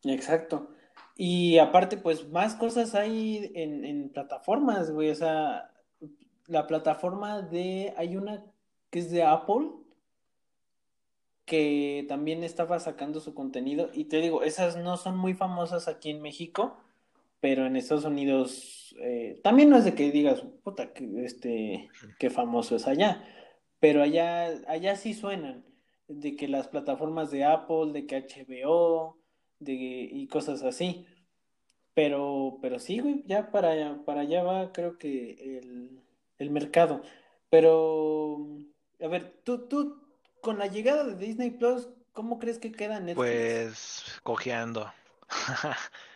[0.03, 0.69] Exacto.
[1.15, 5.09] Y aparte, pues más cosas hay en, en plataformas, güey.
[5.09, 5.71] O sea,
[6.47, 7.93] la plataforma de.
[7.97, 8.45] Hay una
[8.89, 9.71] que es de Apple,
[11.45, 13.89] que también estaba sacando su contenido.
[13.93, 16.77] Y te digo, esas no son muy famosas aquí en México,
[17.43, 22.29] pero en Estados Unidos eh, también no es de que digas, puta, que, este, qué
[22.29, 23.21] famoso es allá.
[23.81, 25.65] Pero allá, allá sí suenan,
[26.07, 29.19] de que las plataformas de Apple, de que HBO,
[29.59, 31.05] de, y cosas así.
[31.93, 36.01] Pero, pero sí, güey, ya para, para allá va, creo que el,
[36.37, 37.01] el mercado.
[37.49, 38.47] Pero
[39.01, 40.01] a ver, tú, tú,
[40.39, 43.17] con la llegada de Disney Plus, ¿cómo crees que queda Netflix?
[43.17, 44.89] Pues cojeando.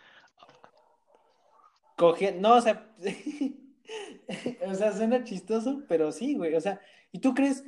[1.98, 2.88] Cojeando, no, o sea,
[4.66, 6.80] o sea, suena chistoso, pero sí, güey, o sea,
[7.12, 7.64] ¿y tú crees,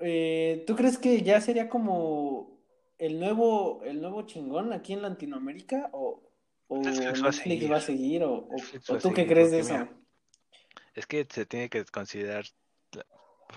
[0.00, 2.58] eh, tú crees que ya sería como
[2.98, 6.22] el nuevo, el nuevo chingón aquí en Latinoamérica o,
[6.68, 8.48] o Netflix, va a seguir, o,
[9.02, 9.88] tú qué crees de eso?
[10.94, 12.46] es que se tiene que considerar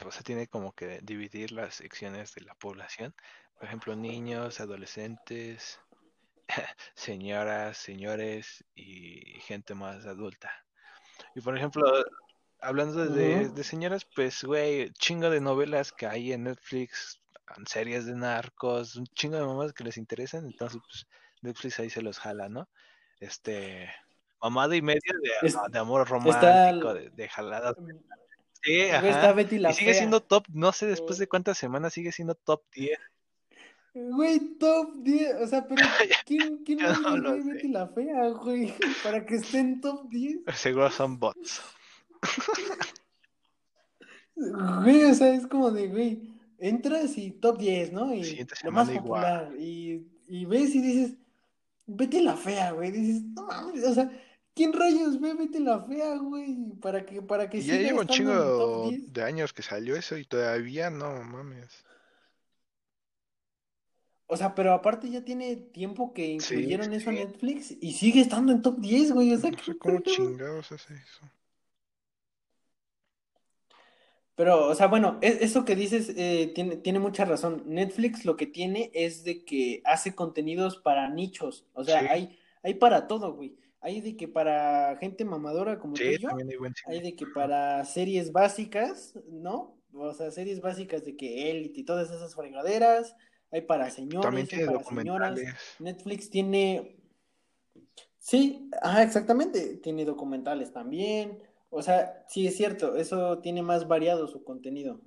[0.02, 3.16] pues, se tiene como que dividir las secciones de la población.
[3.58, 5.80] Por ejemplo, niños, adolescentes,
[6.96, 10.52] señoras, señores y gente más adulta.
[11.36, 11.86] Y por ejemplo,
[12.60, 17.22] hablando de, señoras, pues, güey, chingo de novelas que hay en Netflix,
[17.66, 21.08] series de narcos, un chingo de mamás que les interesan, entonces, pues,
[21.42, 22.70] Netflix ahí se los jala, ¿no?
[23.20, 23.90] Este,
[24.42, 25.14] mamada y media
[25.72, 27.76] de, amor romántico, de, de jaladas
[28.62, 28.90] Sí,
[29.52, 33.00] y sigue siendo top, no sé después de cuántas semanas sigue siendo top 10.
[33.94, 35.82] Güey, top 10, o sea, pero
[36.26, 38.74] ¿quién, quién no Betty la fea, güey?
[39.04, 40.42] Para que esté en top 10.
[40.56, 41.62] Seguro son bots.
[44.36, 46.22] Güey, o sea, es como de, güey,
[46.60, 48.14] entras y top 10, ¿no?
[48.14, 49.54] Y lo más popular.
[49.58, 51.18] Y, y ves y dices,
[51.86, 52.92] vete la fea, güey.
[52.92, 54.12] Dices, no mames, o sea,
[54.60, 56.54] ¿Quién rayos ve Vete la Fea, güey?
[56.82, 60.90] Para que, para que Ya lleva un chingo de años que salió eso y todavía
[60.90, 61.86] no mames.
[64.32, 68.52] O sea, pero aparte ya tiene tiempo que incluyeron eso en Netflix y sigue estando
[68.52, 69.34] en top 10, güey.
[69.34, 71.22] O sea, no sé cómo chingados hace eso.
[74.36, 77.64] Pero, o sea, bueno, e, eso que dices eh, tiene, tiene mucha razón.
[77.66, 81.66] Netflix lo que tiene es de que hace contenidos para nichos.
[81.74, 83.58] O sea, hay, hay para todo, güey.
[83.82, 86.30] Hay de que para gente mamadora como tú y yo,
[86.86, 89.76] hay, de que para series básicas, ¿no?
[89.92, 93.16] O sea, series básicas de que Elite y todas esas fregaderas,
[93.52, 95.40] hay para señores, hay para señoras.
[95.80, 97.00] Netflix tiene
[98.20, 101.42] Sí, ajá, exactamente, tiene documentales también.
[101.72, 105.02] O sea, sí es cierto, eso tiene más variado su contenido.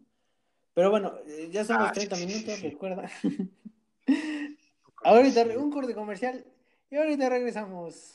[0.74, 3.08] Pero bueno, eh, ya son los 30 ah, minutos, recuerda.
[5.04, 6.44] ahorita un corte comercial
[6.90, 8.14] y ahorita regresamos.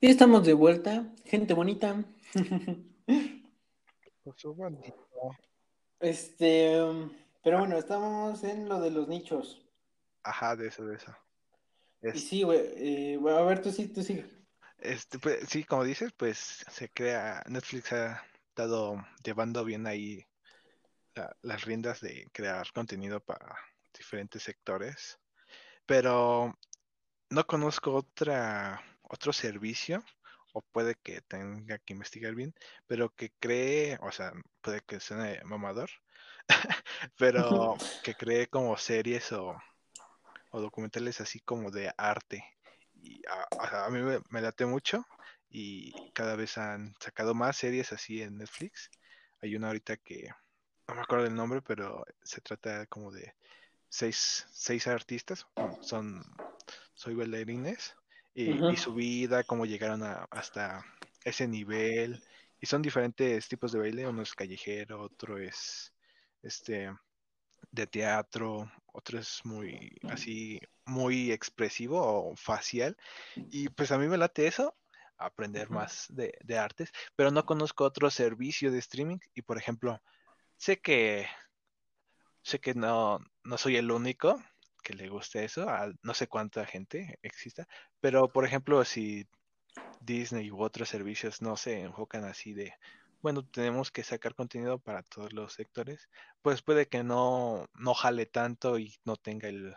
[0.00, 2.04] Y estamos de vuelta, gente bonita.
[6.00, 6.80] este,
[7.42, 9.66] pero bueno, estamos en lo de los nichos.
[10.22, 11.14] Ajá, de eso, de eso.
[12.14, 14.24] Y sí, güey, eh, a ver, tú sí, tú sí.
[14.78, 20.24] Este, pues, sí, como dices, pues se crea, Netflix ha estado llevando bien ahí
[21.42, 23.56] las riendas de crear contenido para
[23.96, 25.18] diferentes sectores,
[25.86, 26.58] pero
[27.30, 30.02] no conozco otra otro servicio
[30.54, 32.54] o puede que tenga que investigar bien,
[32.86, 35.90] pero que cree, o sea, puede que sea mamador,
[37.18, 39.56] pero que cree como series o,
[40.52, 42.44] documentales así como de arte.
[43.02, 45.04] Y a, a mí me, me, late mucho
[45.48, 48.90] y cada vez han sacado más series así en Netflix.
[49.40, 50.28] Hay una ahorita que
[50.88, 53.34] no me acuerdo del nombre, pero se trata como de
[53.88, 55.46] seis, seis artistas,
[55.80, 56.22] son
[56.94, 57.94] soy bailarines
[58.34, 60.84] y, su vida, cómo llegaron a, hasta
[61.24, 62.22] ese nivel.
[62.60, 65.91] Y son diferentes tipos de baile, uno es callejero, otro es
[66.42, 66.92] este
[67.70, 72.96] de teatro, otro es muy así, muy expresivo o facial.
[73.36, 74.76] Y pues a mí me late eso,
[75.16, 79.18] aprender más de, de, artes, pero no conozco otro servicio de streaming.
[79.34, 80.02] Y por ejemplo,
[80.56, 81.26] sé que
[82.42, 84.42] sé que no, no soy el único,
[84.82, 87.66] que le guste eso, a no sé cuánta gente exista,
[88.00, 89.26] pero por ejemplo, si
[90.00, 92.74] Disney u otros servicios no se enfocan así de,
[93.22, 96.08] bueno, tenemos que sacar contenido para todos los sectores,
[96.42, 99.74] pues puede que no, no jale tanto y no tenga el,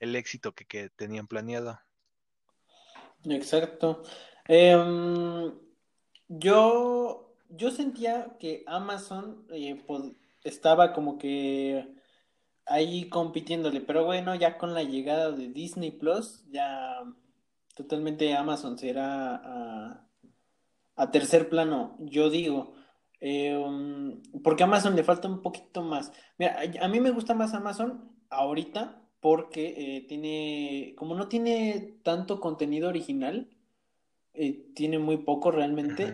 [0.00, 1.78] el éxito que, que, tenían planeado.
[3.24, 4.02] Exacto.
[4.46, 5.52] Em,
[6.28, 9.82] yo, yo sentía que Amazon eh,
[10.42, 11.94] estaba como que
[12.66, 17.02] ahí compitiéndole, pero bueno, ya con la llegada de Disney Plus, ya
[17.74, 20.06] totalmente Amazon será
[20.96, 22.74] a, tercer plano, yo digo.
[23.20, 26.12] Eh, um, porque a Amazon le falta un poquito más.
[26.38, 32.40] Mira, a, mí me gusta más Amazon ahorita porque eh, tiene, como no tiene tanto
[32.40, 33.50] contenido original,
[34.32, 36.06] eh, tiene muy poco realmente,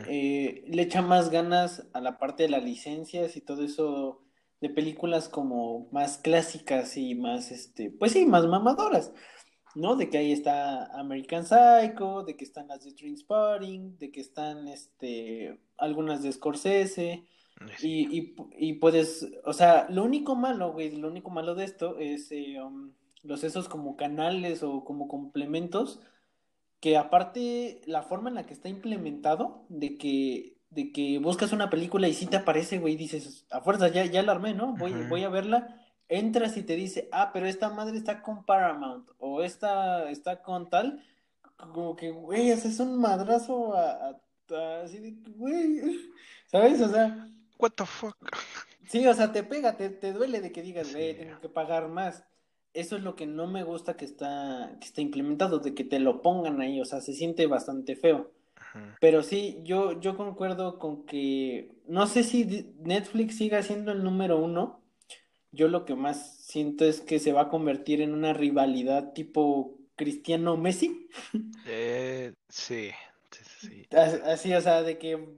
[0.67, 4.23] le echa más ganas a la parte de las licencias y todo eso
[4.61, 9.13] de películas como más clásicas y más, este, pues sí, más mamadoras,
[9.77, 9.95] ¿no?
[9.95, 14.67] De que ahí está American Psycho, de que están las de Spotting, de que están,
[14.69, 17.27] este, algunas de Scorsese,
[17.81, 21.99] y, y, y, puedes, o sea, lo único malo, güey, lo único malo de esto
[21.99, 26.01] es eh, um, los esos como canales o como complementos,
[26.81, 31.71] que aparte la forma en la que está implementado, de que de que buscas una
[31.71, 34.75] película y sí te aparece, güey, dices, a fuerza, ya, ya la armé, ¿no?
[34.77, 39.09] Voy, voy a verla, entras y te dice, ah, pero esta madre está con Paramount,
[39.19, 41.03] o esta está con tal,
[41.57, 44.21] como que, güey, es un madrazo a,
[44.83, 45.81] así de, güey,
[46.47, 46.81] ¿sabes?
[46.81, 47.29] O sea...
[47.59, 48.17] What the fuck?
[48.89, 51.89] Sí, o sea, te pega, te, te duele de que digas, güey, tengo que pagar
[51.89, 52.25] más.
[52.73, 55.99] Eso es lo que no me gusta que está, que está implementado, de que te
[55.99, 58.31] lo pongan ahí, o sea, se siente bastante feo.
[59.01, 64.39] Pero sí, yo, yo concuerdo con que no sé si Netflix siga siendo el número
[64.39, 64.83] uno.
[65.57, 69.79] Yo lo que más siento es que se va a convertir en una rivalidad tipo
[69.97, 71.09] Cristiano Messi.
[71.69, 72.91] Eh, sí,
[74.25, 75.35] Así, o sea, de que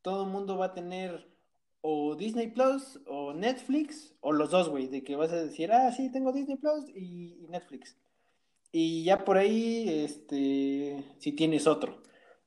[0.00, 1.26] todo el mundo va a tener
[1.80, 5.90] o Disney Plus o Netflix o los dos, güey, de que vas a decir, ah,
[5.90, 7.96] sí, tengo Disney Plus y, y Netflix.
[8.70, 12.00] Y ya por ahí, este, si tienes otro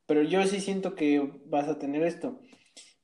[0.09, 2.41] pero yo sí siento que vas a tener esto.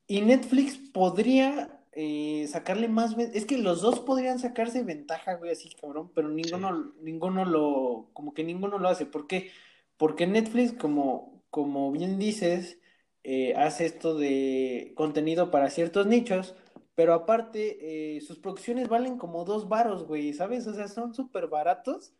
[0.08, 3.16] Y Netflix podría eh, sacarle más...
[3.18, 8.10] Es que los dos podrían sacarse ventaja, güey, así cabrón, pero ninguno, ninguno lo...
[8.12, 9.06] Como que ninguno lo hace.
[9.06, 9.50] ¿Por qué?
[9.96, 12.78] Porque Netflix, como, como bien dices,
[13.24, 16.54] eh, hace esto de contenido para ciertos nichos,
[16.94, 20.66] pero aparte, eh, sus producciones valen como dos varos, güey, ¿sabes?
[20.66, 22.14] O sea, son súper baratos.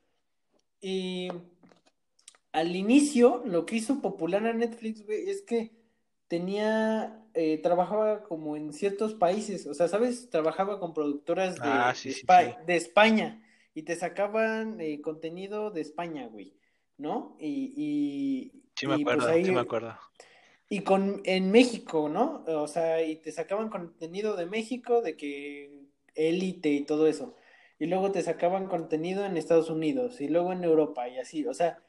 [0.81, 1.29] Y
[2.53, 5.73] al inicio, lo que hizo popular a Netflix, güey, es que
[6.29, 10.31] tenía, eh, trabajaba como en ciertos países, o sea, ¿sabes?
[10.31, 11.95] Trabajaba con productoras de, ah,
[12.67, 13.43] de, España
[13.75, 16.55] y te sacaban eh, contenido de España, güey,
[16.97, 17.37] ¿no?
[17.39, 19.99] Y, y sí me pues acuerdo, sí me acuerdo.
[20.71, 22.43] Y con en México, ¿no?
[22.47, 25.83] O sea, y te sacaban contenido de México, de que
[26.15, 27.35] élite y todo eso.
[27.79, 31.53] Y luego te sacaban contenido en Estados Unidos y luego en Europa y así, o
[31.53, 31.83] sea,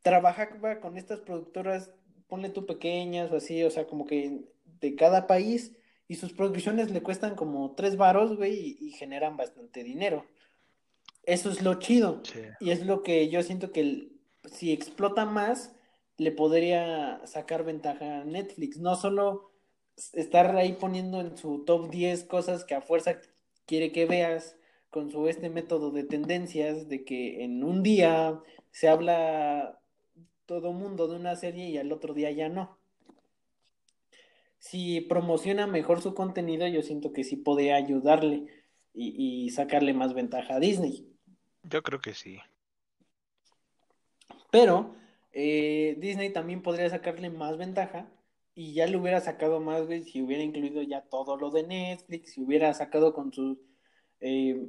[0.00, 1.92] trabajaba con estas productoras,
[2.28, 4.40] ponle tú pequeñas o así, o sea, como que
[4.80, 5.72] de cada país,
[6.08, 10.24] y sus producciones le cuestan como tres varos, güey, y, generan bastante dinero.
[11.24, 12.22] Eso es lo chido.
[12.60, 14.12] Y es lo que yo siento que
[14.44, 15.74] si explota más,
[16.16, 18.78] le podría sacar ventaja a Netflix.
[18.78, 19.50] No solo
[20.12, 23.18] estar ahí poniendo en su top 10 cosas que a fuerza
[23.66, 24.56] quiere que veas
[24.90, 29.80] con su este método de tendencias, de que en un día se habla
[30.46, 32.78] todo mundo de una serie y al otro día ya no.
[34.70, 38.46] Si promociona mejor su contenido, yo siento que sí podría ayudarle
[38.92, 41.06] y, y sacarle más ventaja a Disney.
[41.62, 42.38] Yo creo que sí.
[44.50, 44.96] Pero
[45.32, 48.08] eh, Disney también podría sacarle más ventaja
[48.54, 52.32] y ya le hubiera sacado más, güey, si hubiera incluido ya todo lo de Netflix,
[52.32, 53.58] si hubiera sacado con sus
[54.20, 54.66] eh,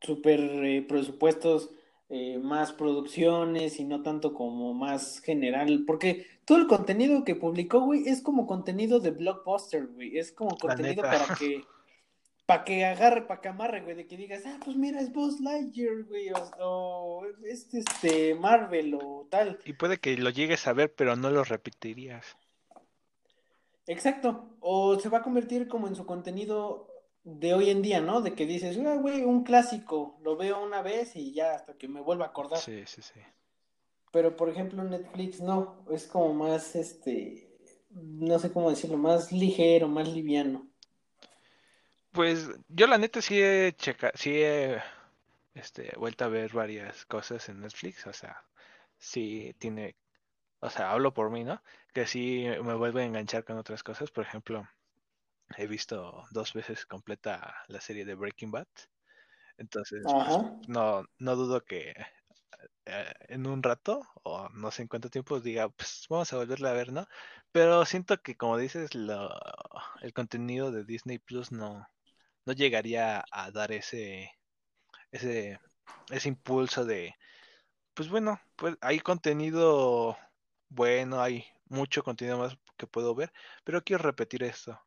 [0.00, 1.70] super eh, presupuestos
[2.16, 7.80] eh, más producciones y no tanto como más general, porque todo el contenido que publicó,
[7.80, 11.64] güey, es como contenido de blockbuster, güey, es como contenido para que
[12.46, 15.40] para que agarre, para que amarre, güey, de que digas, ah, pues mira, es Buzz
[15.40, 19.58] Lightyear, güey, o, o es este Marvel o tal.
[19.64, 22.36] Y puede que lo llegues a ver, pero no lo repetirías.
[23.88, 26.93] Exacto, o se va a convertir como en su contenido
[27.24, 28.20] de hoy en día, ¿no?
[28.20, 31.88] De que dices, ah, güey, un clásico, lo veo una vez y ya hasta que
[31.88, 32.58] me vuelva a acordar.
[32.58, 33.20] Sí, sí, sí.
[34.12, 37.50] Pero por ejemplo Netflix no, es como más, este,
[37.90, 40.68] no sé cómo decirlo, más ligero, más liviano.
[42.12, 44.80] Pues yo la neta sí he checa, sí he
[45.54, 48.44] este, vuelto a ver varias cosas en Netflix, o sea,
[48.98, 49.96] sí tiene,
[50.60, 51.60] o sea, hablo por mí, ¿no?
[51.92, 54.68] Que sí me vuelve a enganchar con otras cosas, por ejemplo,
[55.58, 58.66] he visto dos veces completa la serie de Breaking Bad,
[59.58, 61.94] entonces pues, no, no dudo que
[62.86, 66.70] eh, en un rato o no sé en cuánto tiempo diga, pues vamos a volverla
[66.70, 67.06] a ver, ¿no?
[67.52, 69.30] Pero siento que como dices, lo,
[70.02, 71.88] el contenido de Disney Plus no,
[72.46, 74.30] no llegaría a dar ese,
[75.12, 75.60] ese,
[76.10, 77.14] ese impulso de,
[77.94, 80.16] pues bueno, pues hay contenido
[80.74, 83.32] bueno, hay mucho contenido más que puedo ver,
[83.64, 84.78] pero quiero repetir esto.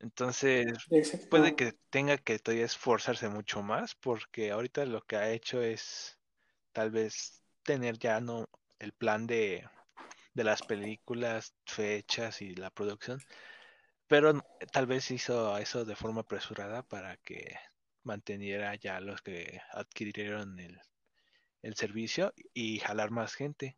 [0.00, 0.66] Entonces,
[1.30, 6.18] puede que tenga que todavía esforzarse mucho más, porque ahorita lo que ha hecho es
[6.72, 9.68] tal vez tener ya no el plan de,
[10.34, 13.20] de las películas, fechas y la producción,
[14.06, 14.42] pero
[14.72, 17.56] tal vez hizo eso de forma apresurada para que
[18.02, 20.80] manteniera ya los que adquirieron el,
[21.62, 23.76] el servicio y jalar más gente.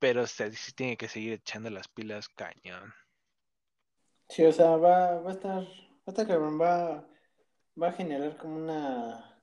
[0.00, 2.92] Pero se sí tiene que seguir echando las pilas cañón.
[4.30, 7.04] Sí, o sea, va, va a estar, va a estar cabrón, va,
[7.80, 9.42] va a generar como una,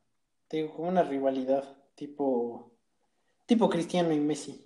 [0.50, 2.72] digo, como una rivalidad, tipo,
[3.46, 4.64] tipo Cristiano y Messi.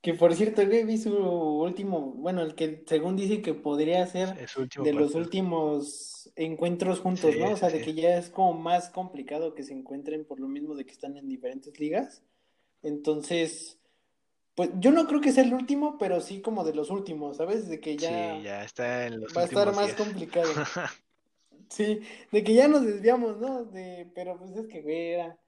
[0.00, 4.34] Que por cierto, güey, vi su último, bueno, el que según dice que podría ser
[4.82, 7.52] de los últimos encuentros juntos, ¿no?
[7.52, 10.74] O sea, de que ya es como más complicado que se encuentren por lo mismo
[10.74, 12.24] de que están en diferentes ligas.
[12.82, 13.78] Entonces,
[14.56, 17.68] pues yo no creo que sea el último, pero sí como de los últimos, ¿sabes?
[17.68, 20.50] De que ya, sí, ya está en va a estar más complicado.
[21.68, 22.00] sí,
[22.32, 23.64] de que ya nos desviamos, ¿no?
[23.64, 25.38] De, pero pues es que, güey, era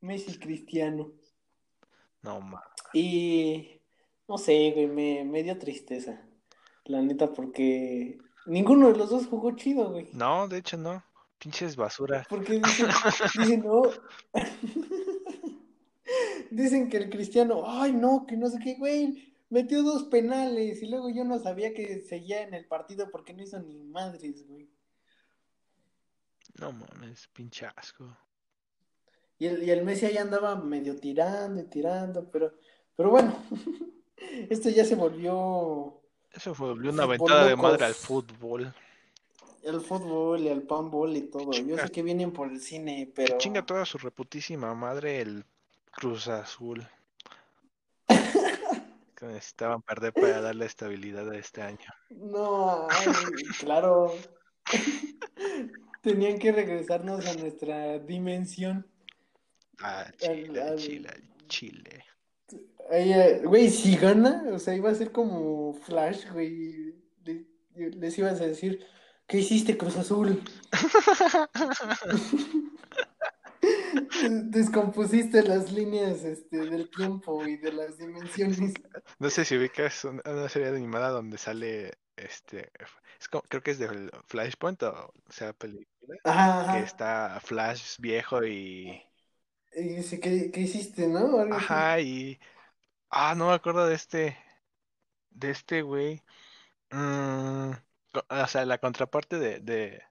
[0.00, 1.10] Messi Cristiano.
[2.22, 2.62] No, más.
[2.94, 3.80] Y
[4.28, 6.22] no sé, güey, me, me dio tristeza.
[6.84, 10.08] La neta, porque ninguno de los dos jugó chido, güey.
[10.12, 11.02] No, de hecho no.
[11.38, 12.24] Pinches basura.
[12.28, 12.86] Porque dicen,
[13.40, 13.82] dicen no.
[16.50, 20.86] Dicen que el cristiano, ay no, que no sé qué, güey, metió dos penales y
[20.86, 24.70] luego yo no sabía que seguía en el partido porque no hizo ni madres, güey.
[26.54, 28.16] No mames, pinche asco.
[29.38, 32.54] Y el, y el Messi ahí andaba medio tirando y tirando, pero,
[32.94, 33.34] pero bueno.
[34.50, 36.00] Esto ya se volvió.
[36.32, 38.72] Eso volvió una ventada de madre al fútbol.
[39.66, 41.52] Al fútbol y al panball y todo.
[41.52, 43.38] Yo sé que vienen por el cine, pero.
[43.38, 45.44] chinga toda su reputísima madre el
[45.92, 46.86] Cruz Azul.
[49.16, 51.88] que necesitaban perder para darle estabilidad a este año.
[52.10, 52.88] No,
[53.60, 54.14] claro.
[56.02, 58.84] Tenían que regresarnos a nuestra dimensión.
[59.80, 61.10] Ah, Chile, Chile,
[61.46, 62.04] Chile.
[63.44, 66.94] Güey, si gana, o sea, iba a ser como Flash, güey.
[67.74, 68.84] Les ibas a decir,
[69.26, 70.42] ¿qué hiciste, Cruz Azul?
[74.50, 78.74] Descompusiste las líneas este, del tiempo y de las dimensiones.
[79.18, 82.70] No sé si ubicas una serie animada donde sale este
[83.48, 85.86] creo que es de Flashpoint o sea película
[86.72, 89.02] que está Flash viejo y
[89.74, 91.40] y dice ¿qué, qué hiciste, no?
[91.54, 92.38] Ajá, y
[93.14, 94.38] Ah, no me acuerdo de este.
[95.30, 96.22] De este güey.
[96.90, 97.72] Mm,
[98.28, 100.02] o sea, la contraparte de, de...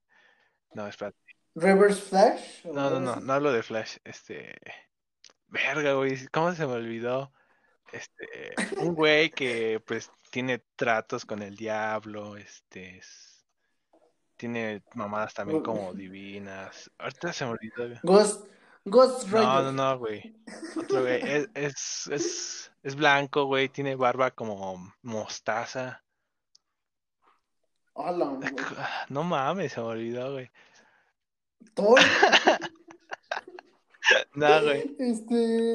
[0.75, 1.17] No, espérate.
[1.55, 2.65] ¿Reverse Flash?
[2.65, 3.97] No, no, no, no hablo de Flash.
[4.03, 4.59] Este.
[5.47, 6.27] Verga, güey.
[6.27, 7.31] ¿Cómo se me olvidó?
[7.91, 8.53] Este.
[8.77, 12.37] Un güey que pues tiene tratos con el diablo.
[12.37, 13.01] Este.
[14.37, 16.89] Tiene mamadas también como divinas.
[16.97, 17.99] Ahorita se me olvidó.
[18.03, 18.47] Ghost.
[18.83, 19.41] Ghost Rider.
[19.41, 20.35] No, no, no, güey.
[20.75, 21.21] Otro güey.
[21.21, 23.69] Es, es, es, es blanco, güey.
[23.69, 26.03] Tiene barba como mostaza.
[27.93, 28.49] Hola, güey.
[29.09, 30.49] No mames, se me olvidó, güey.
[31.73, 31.99] Thor,
[34.35, 34.95] No, güey.
[34.99, 35.73] este,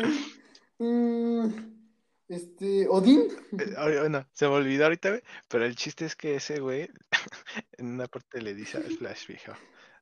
[0.78, 1.47] mm,
[2.28, 3.22] este, Odín.
[3.59, 5.22] Eh, Bueno, se me olvidó ahorita, güey.
[5.49, 6.89] Pero el chiste es que ese güey,
[7.78, 9.53] en una parte le dice al Flash, viejo,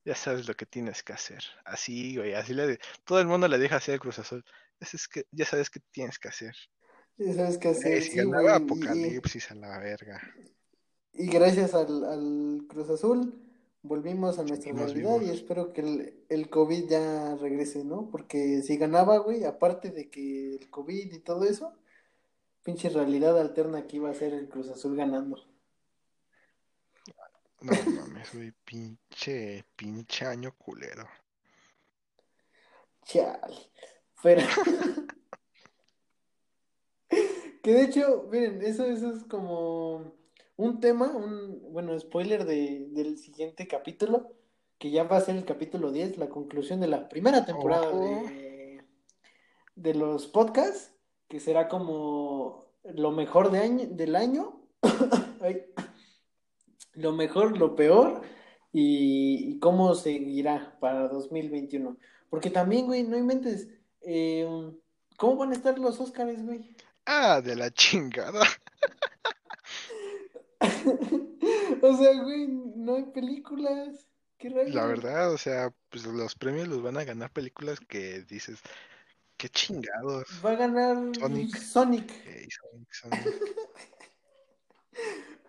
[0.05, 1.43] ya sabes lo que tienes que hacer.
[1.65, 2.79] Así, güey, así le...
[3.05, 4.45] Todo el mundo le deja hacer el Cruz Azul.
[4.81, 6.55] Es, que ya sabes qué tienes que hacer.
[7.17, 8.53] Ya sabes qué Eh, hacer, sí, ganaba güey.
[8.53, 10.21] y- Apocalipsis a la verga.
[11.13, 13.41] Y, gracias al, al Cruz Azul
[13.85, 18.09] volvimos a nuestra realidad y espero que el, el COVID ya regrese, ¿no?
[18.11, 21.75] Porque si ganaba, güey, aparte de que el COVID y todo eso,
[22.63, 25.37] pinche realidad alterna que iba a ser el Cruz Azul ganando.
[27.61, 31.07] No mames, güey, pinche, pinche año culero.
[33.03, 33.71] Chale.
[34.23, 34.41] Pero.
[37.63, 40.24] que de hecho, miren, eso, eso es como
[40.57, 44.33] un tema, un, bueno, spoiler de, del siguiente capítulo,
[44.79, 48.83] que ya va a ser el capítulo 10, la conclusión de la primera temporada de,
[49.75, 50.93] de los podcasts,
[51.29, 54.61] que será como lo mejor de año, del año,
[56.93, 58.23] lo mejor, lo peor,
[58.73, 61.97] y, y cómo seguirá para 2021.
[62.29, 63.69] Porque también, güey, no inventes,
[64.03, 64.47] eh,
[65.17, 66.77] ¿cómo van a estar los Óscares, güey?
[67.07, 68.41] Ah, de la chingada.
[71.85, 74.09] O sea, güey, no hay películas.
[74.39, 74.75] ¿Qué rayos?
[74.75, 78.61] La verdad, o sea, pues los premios los van a ganar películas que dices,
[79.37, 80.25] qué chingados.
[80.45, 81.57] Va a ganar Sonic.
[81.57, 82.13] Sonic.
[82.51, 83.35] Sonic, Sonic.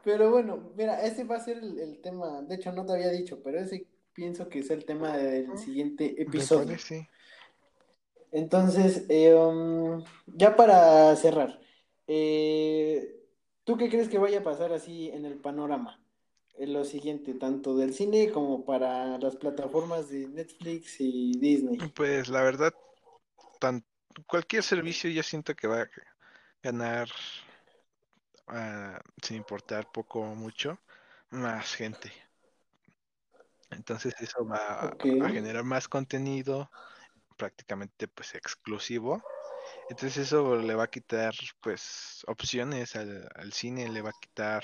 [0.04, 2.44] Pero bueno, mira, ese va a ser el, el tema.
[2.44, 6.14] De hecho, no te había dicho, pero ese pienso que es el tema del siguiente
[6.16, 6.68] Me episodio.
[6.68, 7.10] parece.
[8.32, 11.60] Entonces, eh, um, ya para cerrar,
[12.08, 13.16] eh,
[13.64, 16.00] ¿tú qué crees que vaya a pasar así en el panorama?
[16.58, 21.80] Lo siguiente, tanto del cine como para las plataformas de Netflix y Disney.
[21.94, 22.74] Pues la verdad,
[23.60, 23.84] tan,
[24.28, 25.90] cualquier servicio yo siento que va a
[26.64, 27.10] ganar,
[28.48, 30.80] ah, sin importar poco o mucho,
[31.32, 32.12] más gente.
[33.72, 35.06] Entonces eso va Ok.
[35.22, 36.70] a generar más contenido,
[37.38, 39.22] prácticamente pues exclusivo.
[39.90, 44.64] Entonces eso le va a quitar pues opciones al, al cine, le va a quitar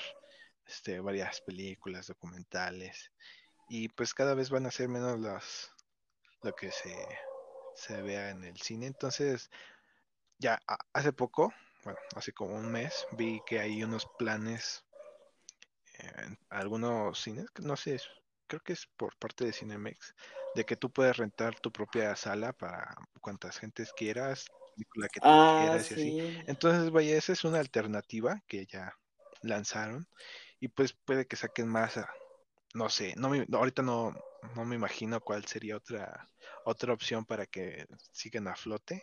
[0.72, 3.12] este, varias películas, documentales
[3.68, 5.70] y pues cada vez van a ser menos las
[6.42, 6.94] lo que se,
[7.76, 8.86] se vea en el cine.
[8.86, 9.50] Entonces
[10.38, 10.60] ya
[10.92, 11.52] hace poco,
[11.84, 14.84] bueno, hace como un mes, vi que hay unos planes
[15.98, 18.00] en algunos cines, no sé,
[18.46, 20.14] creo que es por parte de Cinemex,
[20.54, 25.28] de que tú puedes rentar tu propia sala para cuantas gentes quieras, película que tú
[25.28, 26.10] Ah, quieras y así.
[26.10, 26.16] sí.
[26.46, 28.94] Entonces, vaya, esa es una alternativa que ya
[29.42, 30.06] lanzaron
[30.62, 32.08] y pues puede que saquen más, a-
[32.74, 34.12] no sé, no me- ahorita no,
[34.56, 36.30] no me imagino cuál sería otra,
[36.64, 39.02] otra opción para que sigan a flote.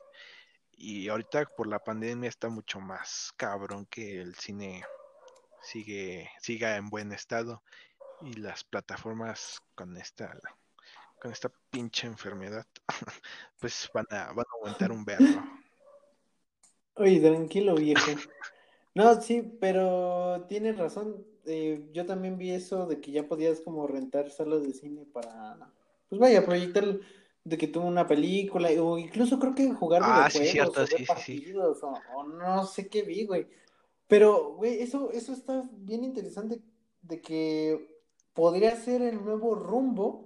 [0.78, 4.84] Y ahorita por la pandemia está mucho más cabrón que el cine
[5.62, 7.64] sigue, siga en buen estado
[8.22, 10.38] y las plataformas con esta
[11.22, 12.66] con esta pinche enfermedad
[13.60, 15.44] pues van a, van a aumentar un verbo.
[16.96, 18.12] Oye, tranquilo, viejo.
[18.96, 21.26] No, sí, pero tienes razón.
[21.50, 25.58] Eh, yo también vi eso de que ya podías como rentar salas de cine para,
[26.08, 27.00] pues vaya, proyectar
[27.44, 31.04] de que tuvo una película o incluso creo que jugar Ah, sí, cierto, o sí,
[31.06, 33.48] partidos o, o no sé qué vi, güey.
[34.08, 36.62] Pero, güey, eso, eso está bien interesante
[37.02, 38.00] de que
[38.34, 40.26] podría ser el nuevo rumbo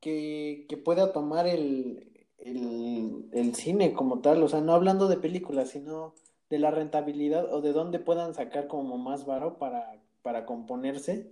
[0.00, 4.42] que, que pueda tomar el, el, el cine como tal.
[4.42, 6.14] O sea, no hablando de películas, sino
[6.50, 11.30] de la rentabilidad o de dónde puedan sacar como más varo para, para componerse.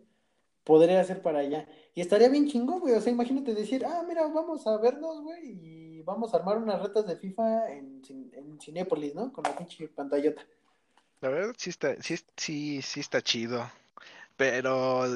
[0.62, 1.66] Podría ser para allá.
[1.95, 2.95] Y estaría bien chingón, güey.
[2.95, 6.80] O sea, imagínate decir, ah, mira, vamos a vernos, güey, y vamos a armar unas
[6.80, 9.32] retas de FIFA en, en ¿no?
[9.32, 10.47] Con la pinche pantallota.
[11.20, 13.68] La verdad sí está, sí, sí, sí está chido.
[14.36, 15.07] Pero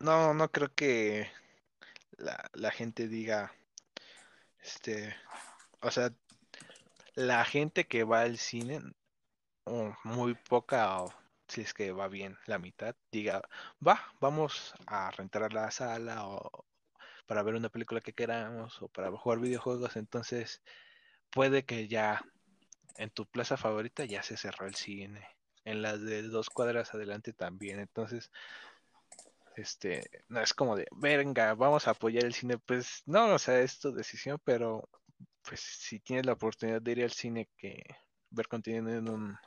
[0.00, 1.28] no, no creo que
[2.16, 3.52] la, la gente diga,
[4.62, 5.14] este,
[5.80, 6.12] o sea,
[7.14, 8.80] la gente que va al cine,
[9.64, 11.04] o muy poca,
[11.48, 13.42] si es que va bien la mitad, diga,
[13.86, 16.66] va, vamos a rentar la sala o
[17.26, 20.62] para ver una película que queramos o para jugar videojuegos, entonces
[21.30, 22.22] puede que ya
[22.96, 25.26] en tu plaza favorita ya se cerró el cine,
[25.64, 28.30] en las de dos cuadras adelante también, entonces
[29.56, 33.60] este, no es como de, venga, vamos a apoyar el cine, pues no, o sea,
[33.60, 34.88] es tu decisión, pero
[35.42, 37.82] pues si tienes la oportunidad de ir al cine que
[38.30, 39.38] ver contenido en un,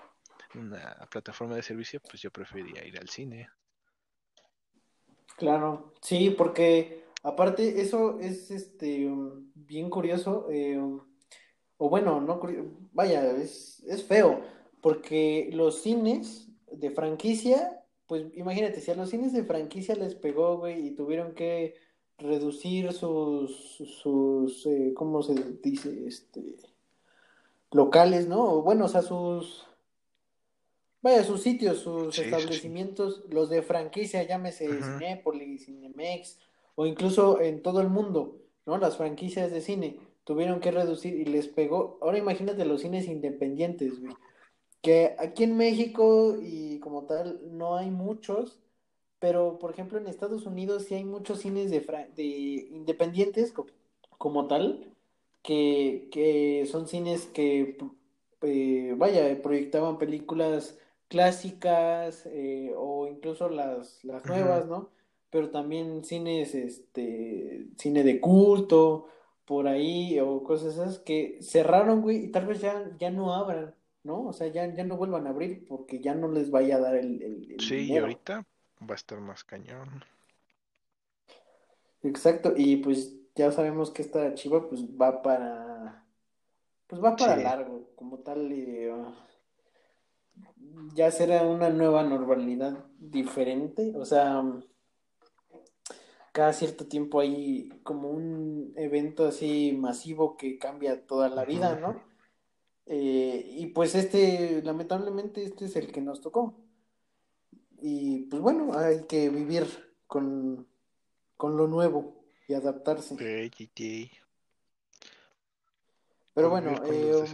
[0.56, 3.50] una plataforma de servicio, pues yo preferiría ir al cine.
[5.38, 9.10] Claro, sí, porque aparte eso es este
[9.56, 10.80] bien curioso, eh,
[11.78, 12.40] o bueno, no
[12.92, 14.42] vaya, es, es feo,
[14.82, 20.58] porque los cines de franquicia, pues imagínate, si a los cines de franquicia les pegó,
[20.58, 21.76] güey, y tuvieron que
[22.18, 25.34] reducir sus, sus, eh, ¿cómo se
[25.64, 26.06] dice?
[26.06, 26.58] Este,
[27.72, 28.62] locales, ¿no?
[28.62, 29.66] Bueno, o sea, sus
[31.02, 32.32] Vaya, sus sitios, sus Sí, sí, sí.
[32.32, 34.84] establecimientos, los de franquicia, llámese Ujú.
[34.84, 36.38] Cinépolis, Cinemex,
[36.76, 38.78] o incluso en todo el mundo, ¿no?
[38.78, 41.98] Las franquicias de cine tuvieron que reducir y les pegó.
[42.02, 44.14] Ahora imagínate los cines independientes, güey.
[44.82, 48.60] Que aquí en México y como tal no hay muchos,
[49.20, 53.68] pero por ejemplo en Estados Unidos sí hay muchos cines de, fra- de independientes co-
[54.18, 54.94] como tal,
[55.44, 57.78] que, que son cines que,
[58.42, 60.78] eh, vaya, proyectaban películas
[61.12, 64.90] clásicas eh, o incluso las, las nuevas, ¿no?
[65.30, 69.08] Pero también cines, este, cine de culto,
[69.46, 73.76] por ahí, o cosas esas que cerraron, güey, y tal vez ya, ya no abran,
[74.04, 74.28] ¿no?
[74.28, 76.96] O sea, ya, ya no vuelvan a abrir porque ya no les vaya a dar
[76.96, 78.46] el, el, el Sí, y ahorita
[78.82, 80.04] va a estar más cañón.
[82.04, 86.06] Exacto, y pues ya sabemos que esta chiva pues va para,
[86.88, 88.94] pues va para Sí, largo, como tal, eh,
[90.94, 94.44] ya será una nueva normalidad diferente, o sea,
[96.32, 101.78] cada cierto tiempo hay como un evento así masivo que cambia toda la vida.
[101.78, 102.02] ¿no?
[102.86, 106.56] Eh, y pues este, lamentablemente, este es el que nos tocó.
[107.82, 109.66] Y pues bueno, hay que vivir
[110.08, 110.68] con,
[111.36, 113.16] con lo nuevo y adaptarse.
[116.34, 117.26] Pero bueno, eh,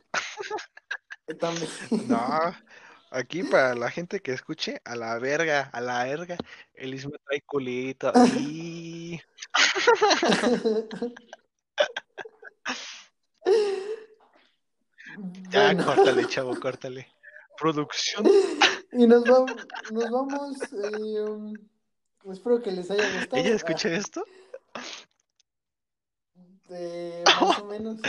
[1.38, 1.68] también.
[2.08, 2.54] No,
[3.10, 6.36] aquí para la gente que escuche, a la verga, a la verga.
[6.74, 8.12] El Isma trae culito.
[8.38, 9.20] Y
[15.50, 17.08] ya, Bueno, córtale, chavo, córtale.
[17.58, 18.24] Producción.
[18.92, 19.56] y nos vamos,
[19.92, 21.54] nos vamos, eh, um,
[22.32, 24.24] espero que les haya ¿Ella gustado, ah, escucha esto?
[26.70, 28.00] eh, más o menos.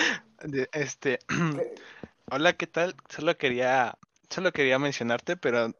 [0.43, 1.19] De- Este,
[2.31, 2.95] hola, ¿qué tal?
[3.09, 3.97] Solo quería,
[4.29, 5.73] solo quería mencionarte, pero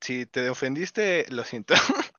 [0.00, 1.74] si te ofendiste, lo siento.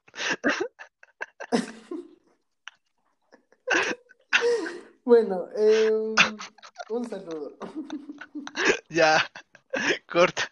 [5.05, 5.89] Bueno, eh,
[6.89, 7.57] un saludo.
[8.89, 9.17] Ya,
[10.07, 10.43] corta.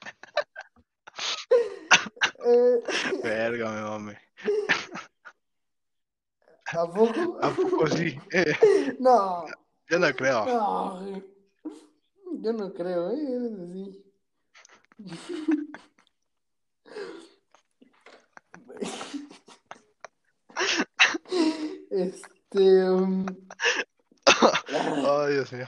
[2.44, 2.82] Eh,
[3.24, 4.20] Verga, me mame.
[6.74, 7.38] ¿a poco?
[7.42, 8.20] ¿A poco sí?
[8.32, 8.56] Eh,
[9.00, 9.46] No,
[9.90, 10.46] yo no creo.
[10.46, 11.22] no,
[12.42, 13.18] yo no creo, ¿eh?
[13.20, 14.04] Eres así.
[21.90, 23.26] Este, um,
[24.26, 24.64] ah,
[25.06, 25.68] Oh, Dios mío.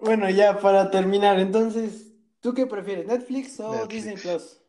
[0.00, 4.16] bueno, ya para terminar, entonces, ¿tú qué prefieres, Netflix o Disney.
[4.16, 4.60] Plus?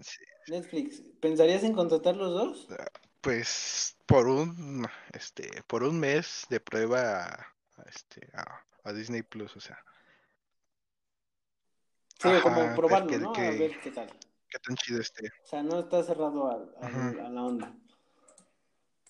[0.00, 0.18] Sí,
[0.48, 2.68] Netflix, ¿pensarías en contratar los dos?
[3.20, 7.46] Pues por un, este, por un mes de prueba
[7.90, 9.78] este, a, a Disney Plus, o sea,
[12.20, 13.34] Sí, como ajá, probarlo, ¿no?
[13.34, 14.08] A ver qué tal.
[14.48, 15.28] qué tan chido esté.
[15.42, 17.74] O sea, no está cerrado a la onda.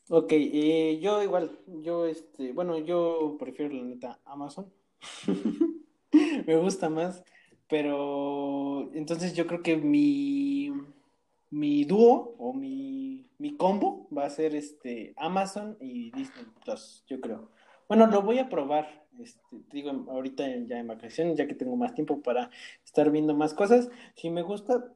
[0.08, 4.72] Ok, eh, yo igual, yo este, bueno, yo prefiero la neta Amazon.
[6.46, 7.22] Me gusta más,
[7.68, 10.72] pero entonces yo creo que mi,
[11.50, 17.20] mi dúo o mi, mi combo va a ser este Amazon y Disney Plus, yo
[17.20, 17.50] creo.
[17.90, 21.74] Bueno, lo voy a probar, este, te digo, ahorita ya en vacaciones, ya que tengo
[21.74, 22.48] más tiempo para
[22.84, 23.90] estar viendo más cosas.
[24.14, 24.94] Si me gusta,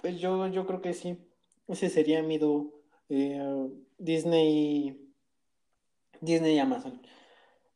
[0.00, 1.18] pues yo, yo creo que sí.
[1.66, 2.72] Ese sería mi dúo.
[3.10, 4.98] Eh, Disney,
[6.22, 7.02] Disney y Amazon.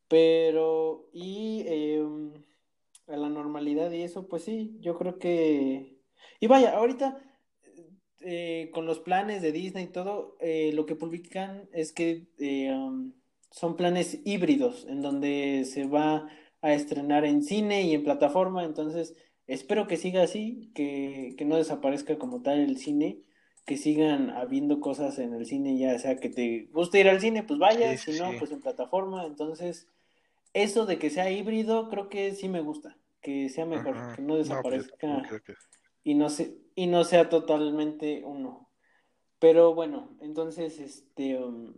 [0.08, 2.02] Pero, y eh,
[3.08, 5.98] a la normalidad y eso, pues sí, yo creo que...
[6.40, 7.22] Y vaya, ahorita
[8.20, 12.28] eh, con los planes de Disney y todo, eh, lo que publican es que
[12.70, 13.12] um,
[13.52, 16.28] son planes híbridos, en donde se va
[16.60, 19.14] a estrenar en cine y en plataforma, entonces
[19.46, 23.20] espero que siga así, que, que no desaparezca como tal el cine,
[23.64, 27.44] que sigan habiendo cosas en el cine, ya sea que te guste ir al cine,
[27.44, 27.60] pues
[28.00, 28.36] sí, si no, sí.
[28.38, 29.86] pues en plataforma, entonces
[30.52, 34.28] eso de que sea híbrido, creo que sí me gusta, que sea mejor, que no
[34.28, 35.54] No, pues desaparezca que
[36.04, 38.68] y no, se, y no sea totalmente uno.
[39.38, 41.74] Pero bueno, entonces, este, um,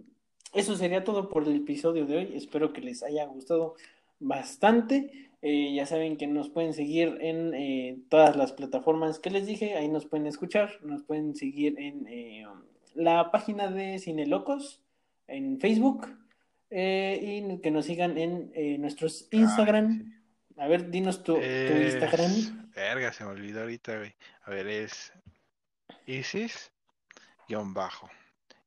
[0.55, 2.33] eso sería todo por el episodio de hoy.
[2.35, 3.75] Espero que les haya gustado
[4.19, 5.31] bastante.
[5.43, 9.77] Eh, ya saben que nos pueden seguir en eh, todas las plataformas que les dije,
[9.77, 12.47] ahí nos pueden escuchar, nos pueden seguir en eh,
[12.95, 14.81] la página de Cine Locos,
[15.27, 16.09] en Facebook,
[16.71, 20.13] y que nos sigan en nuestros Instagram.
[20.57, 22.71] A ver, dinos tu, Instagram.
[22.75, 24.15] Verga, se me olvidó ahorita, güey.
[24.45, 25.13] A ver, es
[26.07, 26.73] Isis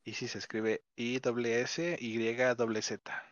[0.07, 3.23] Isis se escribe I W S Y W Z.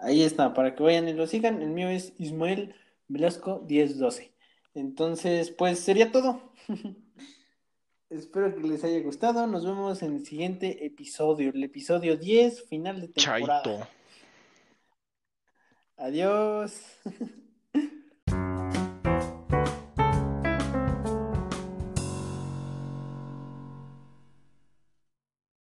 [0.00, 1.62] Ahí está, para que vayan y lo sigan.
[1.62, 2.74] El mío es Ismael
[3.06, 4.34] Velasco 1012.
[4.74, 6.52] Entonces, pues sería todo.
[8.10, 9.46] Espero que les haya gustado.
[9.46, 13.62] Nos vemos en el siguiente episodio, el episodio 10, final de temporada.
[13.62, 13.88] Chaito.
[15.96, 16.98] Adiós.